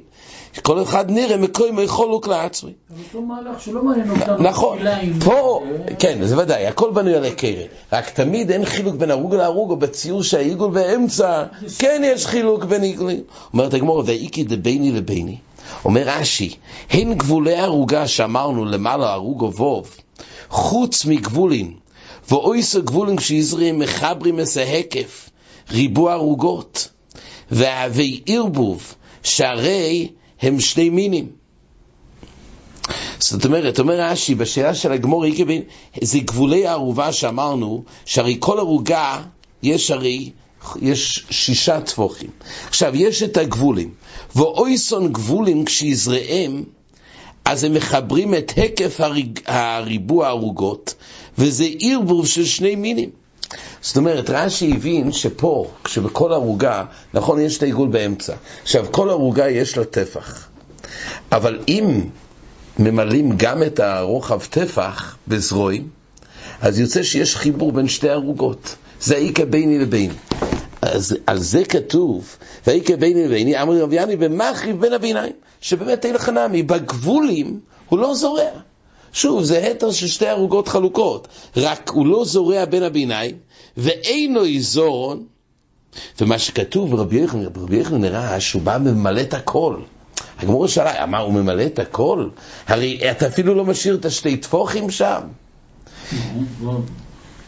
כל 0.61 0.83
אחד 0.83 1.11
נראה 1.11 1.37
מקוי 1.37 1.71
מחולוק 1.71 2.27
לעצמי. 2.27 2.71
נכון, 4.39 4.79
פה, 5.25 5.63
כן, 5.99 6.17
זה 6.21 6.37
ודאי, 6.37 6.67
הכל 6.67 6.91
בנוי 6.91 7.15
על 7.15 7.25
הקרן. 7.25 7.67
רק 7.93 8.09
תמיד 8.09 8.51
אין 8.51 8.65
חילוק 8.65 8.95
בין 8.95 9.11
הרוג 9.11 9.35
להרוג, 9.35 9.71
או 9.71 9.75
בציור 9.75 10.23
שהעיגול 10.23 10.71
באמצע, 10.71 11.43
כן 11.79 12.01
יש 12.05 12.25
חילוק 12.27 12.63
בין 12.63 12.83
עיגולים. 12.83 13.21
אומרת 13.53 13.73
הגמור, 13.73 14.03
ואיקי 14.05 14.43
דביני 14.43 14.91
לביני. 14.91 15.37
אומר 15.85 16.03
רש"י, 16.05 16.55
הן 16.89 17.13
גבולי 17.13 17.55
הרוגה 17.55 18.07
שאמרנו 18.07 18.65
למעלה 18.65 19.13
הרוג 19.13 19.41
ובוב, 19.41 19.95
חוץ 20.49 21.05
מגבולים, 21.05 21.73
ואויסו 22.29 22.83
גבולים 22.83 23.19
שיזרים 23.19 23.79
מחברים 23.79 24.39
את 24.39 24.47
ההקף, 24.57 25.29
ריבוע 25.71 26.13
הרוגות, 26.13 26.89
והווי 27.51 28.21
ערבוב, 28.25 28.93
שהרי 29.23 30.07
הם 30.41 30.59
שני 30.59 30.89
מינים. 30.89 31.29
זאת 33.19 33.45
אומרת, 33.45 33.79
אומר 33.79 34.01
רש"י, 34.01 34.35
בשאלה 34.35 34.75
של 34.75 34.91
הגמור, 34.91 35.25
זה 36.01 36.19
גבולי 36.19 36.67
הערובה 36.67 37.13
שאמרנו, 37.13 37.83
שהרי 38.05 38.37
כל 38.39 38.59
ערוגה, 38.59 39.21
יש 39.63 39.91
הרי, 39.91 40.29
יש 40.81 41.25
שישה 41.29 41.81
טפוחים. 41.81 42.29
עכשיו, 42.67 42.95
יש 42.95 43.23
את 43.23 43.37
הגבולים, 43.37 43.93
ואויסון 44.35 45.13
גבולים 45.13 45.65
כשיזרעם, 45.65 46.63
אז 47.45 47.63
הם 47.63 47.73
מחברים 47.73 48.33
את 48.33 48.51
היקף 48.55 48.99
הריבוע 49.45 50.27
הערוגות, 50.27 50.93
וזה 51.37 51.67
ערבוב 51.79 52.27
של 52.27 52.45
שני 52.45 52.75
מינים. 52.75 53.09
זאת 53.81 53.97
אומרת, 53.97 54.29
רש"י 54.29 54.73
הבין 54.75 55.11
שפה, 55.11 55.67
כשבכל 55.83 56.33
ערוגה, 56.33 56.83
נכון, 57.13 57.41
יש 57.41 57.57
את 57.57 57.63
העיגול 57.63 57.89
באמצע. 57.89 58.33
עכשיו, 58.63 58.85
כל 58.91 59.09
ערוגה 59.09 59.49
יש 59.49 59.77
לה 59.77 59.85
טפח. 59.85 60.47
אבל 61.31 61.59
אם 61.67 62.01
ממלאים 62.79 63.31
גם 63.37 63.63
את 63.63 63.79
הרוחב 63.79 64.39
טפח 64.49 65.17
בזרועים, 65.27 65.87
אז 66.61 66.79
יוצא 66.79 67.03
שיש 67.03 67.35
חיבור 67.35 67.71
בין 67.71 67.87
שתי 67.87 68.09
ערוגות. 68.09 68.75
זה 69.01 69.15
האיכה 69.15 69.45
ביני 69.45 69.79
לביני. 69.79 70.13
אז 70.81 71.17
על 71.27 71.39
זה 71.39 71.65
כתוב, 71.65 72.37
ויקה 72.67 72.95
ביני 72.95 73.27
לביני, 73.27 73.61
אמרי 73.61 73.81
רב 73.81 73.95
במחריב 74.19 74.81
בין 74.81 74.93
הביניים, 74.93 75.33
שבאמת 75.61 76.05
אין 76.05 76.15
לך 76.15 76.29
נמי, 76.29 76.63
בגבולים 76.63 77.59
הוא 77.89 77.99
לא 77.99 78.15
זורע. 78.15 78.49
שוב, 79.13 79.43
זה 79.43 79.67
התר 79.67 79.91
של 79.91 80.07
שתי 80.07 80.27
ערוגות 80.27 80.67
חלוקות, 80.67 81.27
רק 81.57 81.89
הוא 81.89 82.07
לא 82.07 82.25
זורע 82.25 82.65
בין 82.65 82.83
הביניים, 82.83 83.35
ואינו 83.77 84.45
יזורון, 84.45 85.23
ומה 86.21 86.39
שכתוב 86.39 86.91
ברבי 86.91 87.17
יוחנן, 87.17 87.53
ברבי 87.53 87.77
יוחנן 87.77 88.01
נראה 88.01 88.39
שהוא 88.39 88.61
בא 88.61 88.77
וממלא 88.85 89.21
את 89.21 89.33
הכל. 89.33 89.77
הגמור 90.39 90.67
שאלה, 90.67 91.03
אמר, 91.03 91.19
הוא 91.19 91.33
ממלא 91.33 91.65
את 91.65 91.79
הכל? 91.79 92.29
הרי 92.67 93.11
אתה 93.11 93.27
אפילו 93.27 93.55
לא 93.55 93.65
משאיר 93.65 93.95
את 93.95 94.05
השתי 94.05 94.37
טפוחים 94.37 94.89
שם. 94.89 95.21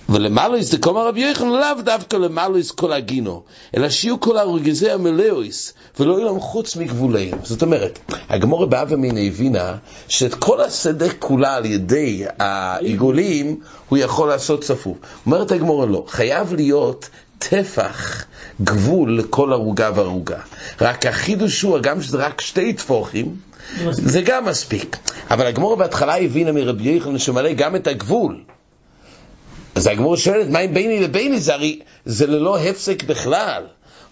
ולמלויס 0.09 0.73
דקומר 0.73 1.07
רבי 1.07 1.21
יוחנן 1.21 1.49
לאו 1.49 1.81
דווקא 1.85 2.15
למלויס 2.17 2.71
כל 2.71 2.93
הגינו, 2.93 3.43
אלא 3.77 3.89
שיהיו 3.89 4.19
כל 4.19 4.37
האורגזי 4.37 4.91
המלאויס, 4.91 5.73
ולא 5.99 6.13
יהיו 6.13 6.25
להם 6.25 6.39
חוץ 6.39 6.75
מגבוליהם. 6.75 7.37
זאת 7.43 7.61
אומרת, 7.61 7.99
הגמורה 8.29 8.65
באה 8.65 8.83
ומיני 8.89 9.27
הבינה 9.27 9.75
שאת 10.07 10.33
כל 10.33 10.61
השדה 10.61 11.09
כולה 11.19 11.55
על 11.55 11.65
ידי 11.65 12.23
העיגולים 12.39 13.59
הוא 13.89 13.97
יכול 13.97 14.27
לעשות 14.27 14.63
צפוף. 14.63 14.97
אומרת 15.25 15.51
הגמורה 15.51 15.85
לא, 15.85 16.05
חייב 16.07 16.53
להיות 16.53 17.09
טפח, 17.37 18.25
גבול 18.61 19.17
לכל 19.17 19.53
ערוגה 19.53 19.89
וערוגה. 19.95 20.39
רק 20.81 21.05
החידוש 21.05 21.61
הוא, 21.61 21.79
גם 21.79 22.01
שזה 22.01 22.17
רק 22.17 22.41
שתי 22.41 22.73
טפוחים, 22.73 23.35
זה 23.91 24.21
גם 24.21 24.45
מספיק. 24.45 24.97
אבל 25.31 25.45
הגמורה 25.45 25.75
בהתחלה 25.75 26.17
הבינה 26.17 26.51
מרבי 26.51 26.89
יוחנן 26.89 27.17
שמלא 27.17 27.53
גם 27.53 27.75
את 27.75 27.87
הגבול. 27.87 28.43
אז 29.75 29.87
הגמור 29.87 30.15
שואלת, 30.15 30.47
מה 30.49 30.59
אם 30.59 30.73
ביני 30.73 30.99
לביני? 30.99 31.39
זה 31.39 31.53
הרי, 31.53 31.79
זה 32.05 32.27
ללא 32.27 32.59
הפסק 32.59 33.03
בכלל. 33.03 33.63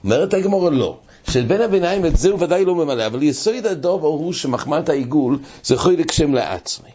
אומרת 0.03 0.33
הגמור, 0.33 0.69
לא. 0.69 0.97
של 1.29 1.41
בין 1.41 1.61
הביניים 1.61 2.05
את 2.05 2.17
זה 2.17 2.29
הוא 2.29 2.43
ודאי 2.43 2.65
לא 2.65 2.75
ממלא, 2.75 3.05
אבל 3.05 3.23
יסוד 3.23 3.65
הדוב 3.65 4.03
הוא 4.03 4.33
שמחמת 4.33 4.89
העיגול 4.89 5.39
זה 5.63 5.77
חוילק 5.77 6.11
שם 6.11 6.33
לעצמי. 6.33 6.89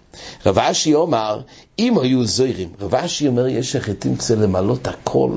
רב 0.46 0.59
אשי 0.59 0.94
אומר, 0.94 1.40
אם 1.79 1.98
היו 1.98 2.25
זוירים, 2.25 2.68
רב 2.81 2.94
אשי 2.94 3.29
אומר, 3.29 3.46
יש 3.46 3.77
איך 3.77 3.90
תמצא 3.90 4.35
למלות 4.35 4.87
הכל 4.87 5.31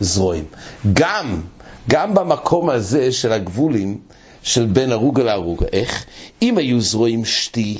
זרועים. 0.00 0.44
גם, 0.92 1.40
גם 1.88 2.14
במקום 2.14 2.70
הזה 2.70 3.12
של 3.12 3.32
הגבולים 3.32 3.98
של 4.42 4.66
בין 4.66 4.92
הרוגה 4.92 5.22
להרוגה. 5.22 5.66
איך? 5.72 6.04
אם 6.42 6.58
היו 6.58 6.80
זרועים 6.80 7.24
שתי, 7.24 7.78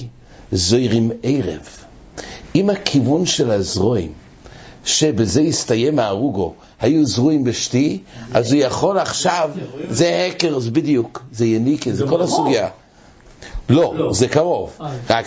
זוירים 0.53 1.11
ערב. 1.23 1.69
אם 2.55 2.71
הכיוון 2.71 3.27
של 3.27 3.51
הזרועים 3.51 4.13
שבזה 4.85 5.41
הסתיים 5.41 5.99
ההרוגו, 5.99 6.55
היו 6.81 7.07
זרועים 7.07 7.45
בשתי, 7.45 7.99
אז 8.35 8.53
הוא 8.53 8.61
יכול 8.63 8.99
עכשיו, 8.99 9.51
זה 9.91 10.29
הקר, 10.31 10.59
זה 10.59 10.71
בדיוק, 10.71 11.23
זה 11.33 11.47
יניקה, 11.47 11.93
זה 11.93 12.07
כל 12.09 12.23
הסוגיה. 12.23 12.69
לא, 13.69 14.09
זה 14.13 14.29
קרוב, 14.29 14.79
רק 15.11 15.27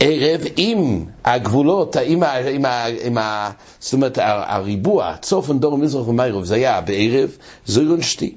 ערב 0.00 0.40
עם 0.56 1.04
הגבולות, 1.24 1.96
עם 3.02 3.18
ה... 3.18 3.50
זאת 3.80 3.92
אומרת, 3.92 4.18
הריבוע, 4.22 5.14
צופן, 5.20 5.58
דור, 5.58 5.78
מזרח 5.78 6.08
ומיירוב, 6.08 6.44
זה 6.44 6.54
היה 6.54 6.80
בערב, 6.80 7.30
זוירון 7.66 8.02
שתי. 8.02 8.34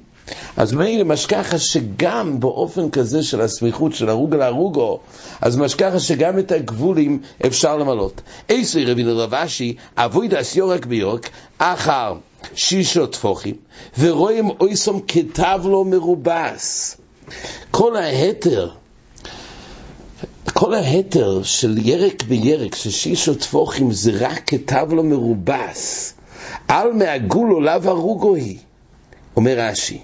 אז 0.56 0.72
מילא 0.72 1.04
משכחה 1.04 1.58
שגם 1.58 2.40
באופן 2.40 2.90
כזה 2.90 3.22
של 3.22 3.40
הסמיכות 3.40 3.94
של 3.94 4.08
הרוג 4.08 4.34
על 4.34 4.42
הרוגו, 4.42 5.00
אז 5.40 5.56
משכחה 5.56 6.00
שגם 6.00 6.38
את 6.38 6.52
הגבולים 6.52 7.20
אפשר 7.46 7.76
למלות. 7.76 8.20
איסוי 8.50 8.84
רבינו 8.84 9.18
רב 9.18 9.34
אשי, 9.34 9.74
אבוי 9.96 10.28
דס 10.28 10.56
יורק 10.56 10.86
ביורק, 10.86 11.30
אחר 11.58 12.14
שישו 12.54 13.06
טפוחים, 13.06 13.54
ורואים 13.98 14.50
אויסום 14.60 15.00
כתב 15.08 15.60
לו 15.64 15.84
מרובס. 15.84 16.96
כל 17.70 17.96
ההתר, 17.96 18.70
כל 20.52 20.74
ההתר 20.74 21.42
של 21.42 21.78
ירק 21.78 22.22
בירק, 22.22 22.74
של 22.74 22.90
שישו 22.90 23.34
טפוחים, 23.34 23.92
זה 23.92 24.12
רק 24.20 24.40
כתב 24.46 24.86
לו 24.90 25.04
מרובס. 25.04 26.14
על 26.68 26.92
מעגולו 26.92 27.60
לאו 27.60 27.80
הרוגו 27.84 28.34
היא, 28.34 28.58
אומר 29.36 29.54
רש"י. 29.58 29.98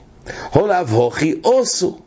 הולאב 0.52 0.90
הוכי 0.90 1.34
אוסו. 1.44 1.98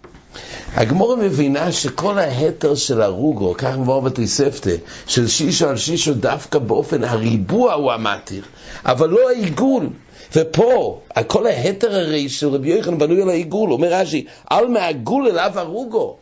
הגמורה 0.73 1.15
מבינה 1.15 1.71
שכל 1.71 2.19
ההתר 2.19 2.75
של 2.75 3.01
הרוגו, 3.01 3.53
כך 3.57 3.77
מבואר 3.77 3.99
בתוספתא, 3.99 4.75
של 5.07 5.27
שישו 5.27 5.67
על 5.69 5.77
שישו 5.77 6.13
דווקא 6.13 6.59
באופן 6.59 7.03
הריבוע 7.03 7.73
הוא 7.73 7.91
המתיר, 7.91 8.43
אבל 8.85 9.09
לא 9.09 9.29
העיגול. 9.29 9.89
ופה, 10.35 11.01
כל 11.27 11.47
ההתר 11.47 11.95
הרי 11.95 12.29
של 12.29 12.47
רבי 12.47 12.69
יוחנן 12.69 12.97
בנוי 12.97 13.21
על 13.21 13.29
העיגול, 13.29 13.71
אומר 13.71 13.93
רש"י, 13.93 14.25
על 14.45 14.67
מעגול 14.67 15.27
אליו 15.27 15.51
הרוגו. 15.55 16.17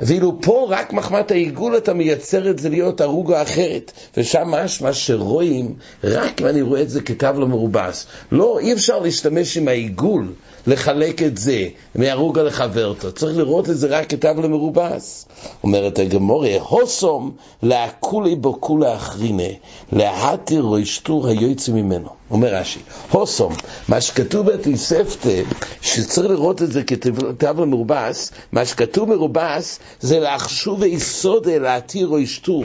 ואילו 0.00 0.38
פה 0.42 0.66
רק 0.68 0.92
מחמת 0.92 1.30
העיגול 1.30 1.76
אתה 1.76 1.94
מייצר 1.94 2.50
את 2.50 2.58
זה 2.58 2.68
להיות 2.68 3.00
הרוגה 3.00 3.42
אחרת. 3.42 3.92
ושם 4.16 4.48
משמע 4.48 4.92
שרואים, 4.92 5.74
רק 6.04 6.40
אם 6.40 6.46
אני 6.46 6.62
רואה 6.62 6.82
את 6.82 6.90
זה 6.90 7.00
כתב 7.00 7.34
לא 7.38 7.48
מרובס. 7.48 8.06
לא, 8.32 8.58
אי 8.58 8.72
אפשר 8.72 8.98
להשתמש 8.98 9.56
עם 9.56 9.68
העיגול, 9.68 10.32
לחלק 10.66 11.22
את 11.22 11.38
זה 11.38 11.68
מהרוגה 11.94 12.42
לחברתו. 12.42 13.12
צריך 13.12 13.36
לראות 13.36 13.70
את 13.70 13.76
זה 13.76 13.86
רק 13.98 14.10
כתב 14.10 14.34
לא 14.42 14.48
מרובס. 14.48 15.26
אומרת 15.64 15.98
הגמורה, 15.98 16.60
הוסום 16.68 17.30
להכולי 17.62 18.36
בו 18.36 18.60
כולה 18.60 18.94
אחרינה, 18.96 19.52
להתיר 19.92 20.62
או 20.62 20.78
ישתור 20.78 21.28
היועצי 21.28 21.72
ממנו. 21.72 22.08
אומר 22.30 22.54
רש"י, 22.54 22.80
הוסום, 23.10 23.54
מה 23.88 24.00
שכתוב 24.00 24.50
בתוספתא, 24.50 25.42
שצריך 25.80 26.30
לראות 26.30 26.62
את 26.62 26.72
זה 26.72 26.82
כתב 26.82 27.60
למרובס, 27.60 28.30
מה 28.52 28.64
שכתוב 28.64 29.08
מרובס 29.08 29.78
זה 30.00 30.18
להחשוב 30.18 30.80
ויסודה 30.80 31.58
להתיר 31.58 32.08
או 32.08 32.18
ישתור. 32.18 32.64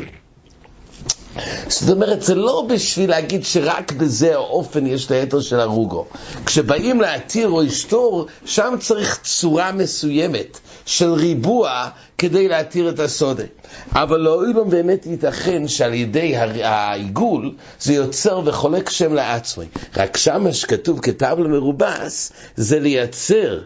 זאת 1.68 1.90
אומרת, 1.90 2.22
זה 2.22 2.36
לא 2.36 2.66
בשביל 2.70 3.10
להגיד 3.10 3.46
שרק 3.46 3.92
בזה 3.92 4.36
האופן 4.36 4.88
יש 4.88 5.06
את 5.06 5.12
היתר 5.12 5.42
של 5.42 5.60
הרוגו. 5.60 6.06
כשבאים 6.46 7.02
להתיר 7.02 7.50
או 7.50 7.62
לשתור, 7.62 8.26
שם 8.46 8.74
צריך 8.80 9.20
צורה 9.24 9.72
מסוימת 9.72 10.60
של 10.86 11.14
ריבוע 11.14 11.90
כדי 12.18 12.48
להתיר 12.48 12.90
את 12.90 13.00
הסודה. 13.00 13.44
אבל 13.92 14.20
לא 14.20 14.46
אילו 14.46 14.66
באמת 14.66 15.06
ייתכן 15.06 15.68
שעל 15.68 15.94
ידי 15.94 16.36
העיגול 16.64 17.56
זה 17.80 17.94
יוצר 17.94 18.42
וחולק 18.46 18.90
שם 18.90 19.14
לעצמי. 19.14 19.66
רק 19.98 20.18
שם 20.18 20.54
שכתוב 20.54 21.00
כתב 21.00 21.38
למרובס, 21.40 22.32
זה 22.56 22.80
לייצר 22.80 23.60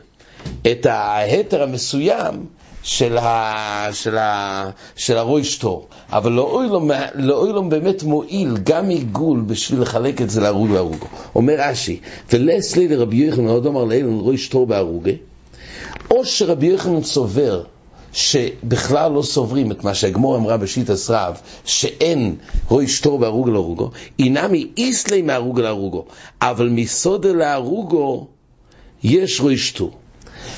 את 0.71 0.86
ההתר 0.86 1.63
המסוים 1.63 2.45
של, 2.84 3.17
ה, 3.17 3.88
של, 3.91 4.17
ה, 4.17 4.69
של 4.96 5.17
הרוי 5.17 5.43
שטור. 5.43 5.88
אבל 6.10 6.32
לא 6.32 6.41
אוי 6.41 6.67
לו 7.15 7.54
לא 7.54 7.62
באמת 7.62 8.04
מועיל 8.04 8.58
גם 8.63 8.89
עיגול 8.89 9.43
בשביל 9.48 9.82
לחלק 9.82 10.22
את 10.22 10.30
זה 10.30 10.41
להרוג 10.41 10.72
והרוגו. 10.72 11.06
אומר 11.36 11.56
רש"י, 11.58 12.00
ולסלי 12.34 12.88
לרבי 12.88 13.15
יוחנן 13.15 13.48
עוד 13.48 13.67
אמר 13.67 13.84
לאילון 13.84 14.19
רוי 14.19 14.38
שטור 14.38 14.67
בהרוגה, 14.67 15.12
או 16.12 16.26
שרבי 16.26 16.65
יוחנן 16.65 17.04
סובר 17.04 17.63
שבכלל 18.13 19.12
לא 19.12 19.22
סוברים 19.22 19.72
את 19.72 19.84
מה 19.84 19.93
שהגמור 19.93 20.36
אמרה 20.36 20.58
בשיט 20.58 20.89
הסרב, 20.89 21.38
שאין 21.65 22.36
רוי 22.69 22.88
שטור 22.88 23.19
בהרוג 23.19 23.50
להרוגו, 23.50 23.89
אינמי 24.19 24.67
איסלי 24.78 25.22
מהרוג 25.22 25.60
להרוגו, 25.60 26.06
אבל 26.41 26.69
מסודה 26.69 27.34
להרוגו 27.34 28.28
יש 29.04 29.41
רוי 29.41 29.58
שטור. 29.58 29.91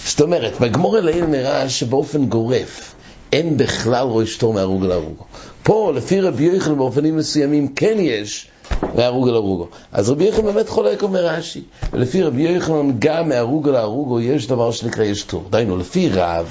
זאת 0.06 0.21
אומרת, 0.21 0.60
בגמור 0.62 0.98
אלוהים 0.98 1.32
נראה 1.32 1.69
שבאופן 1.69 2.26
גורף 2.26 2.95
אין 3.34 3.58
בכלל 3.58 4.08
רואי 4.08 4.28
שטור 4.28 4.54
מהרוג 4.54 4.84
אל 4.84 4.91
הרוגו. 4.91 5.24
פה, 5.63 5.91
לפי 5.95 6.21
רבי 6.21 6.43
יוחנן, 6.43 6.78
באופנים 6.78 7.17
מסוימים 7.17 7.67
כן 7.67 7.95
יש 8.00 8.48
מהרוג 8.95 9.28
אל 9.28 9.36
הרוגו. 9.36 9.67
אז 9.91 10.10
רבי 10.10 10.24
יוחנן 10.24 10.45
באמת 10.45 10.69
חולק 10.69 11.04
אומר 11.04 11.26
רש"י. 11.26 11.62
ולפי 11.93 12.24
רבי 12.24 12.41
יוחנן, 12.41 12.91
גם 13.00 13.30
מהרוג 13.30 13.69
אל 13.69 13.76
הרוגו 13.76 14.21
יש 14.21 14.48
דבר 14.48 14.71
שנקרא 14.71 15.04
יש 15.04 15.24
טור. 15.24 15.43
דהיינו, 15.50 15.78
לפי 15.78 16.10
רב, 16.10 16.50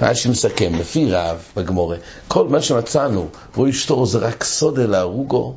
רש"י 0.00 0.28
מסכם, 0.28 0.72
לפי 0.74 1.10
רב 1.10 1.38
בגמורה, 1.56 1.96
כל 2.28 2.48
מה 2.48 2.62
שמצאנו, 2.62 3.26
רואי 3.56 3.72
שטור 3.72 4.06
זה 4.06 4.18
רק 4.18 4.44
סודה 4.44 4.86
להרוגו, 4.86 5.54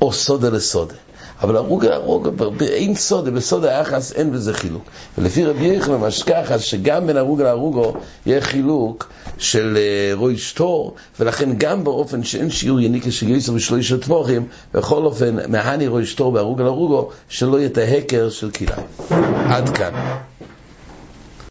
או 0.00 0.12
סודה 0.12 0.50
לסודה. 0.50 0.94
אבל 1.42 1.56
הרוג 1.56 1.86
הרוג, 1.86 2.28
אין 2.62 2.94
סודה, 2.94 3.30
בסודה 3.30 3.78
היחס 3.78 4.12
אין 4.12 4.32
בזה 4.32 4.54
חילוק. 4.54 4.84
ולפי 5.18 5.44
רבי 5.44 5.66
יחנן 5.66 5.94
משכח, 5.94 6.52
אז 6.52 6.62
שגם 6.62 7.06
בין 7.06 7.16
הרוג 7.16 7.42
להרוגו 7.42 7.92
יהיה 8.26 8.40
חילוק 8.40 9.08
של 9.38 9.76
uh, 9.76 10.18
רוי 10.18 10.38
שטור, 10.38 10.94
ולכן 11.20 11.50
גם 11.58 11.84
באופן 11.84 12.24
שאין 12.24 12.50
שיעור 12.50 12.80
יניקה 12.80 13.10
של 13.10 13.28
יסר 13.28 13.54
ושלושה 13.54 13.98
טבוחים, 13.98 14.46
בכל 14.74 15.04
אופן, 15.04 15.36
מהני 15.48 15.86
רוי 15.86 16.06
שטור 16.06 16.32
בהרוג 16.32 16.60
להרוגו, 16.62 17.08
שלא 17.28 17.56
יהיה 17.56 17.66
את 17.66 17.78
ההקר 17.78 18.30
של 18.30 18.50
כלאיים. 18.50 18.86
עד 19.46 19.68
כאן. 19.68 19.92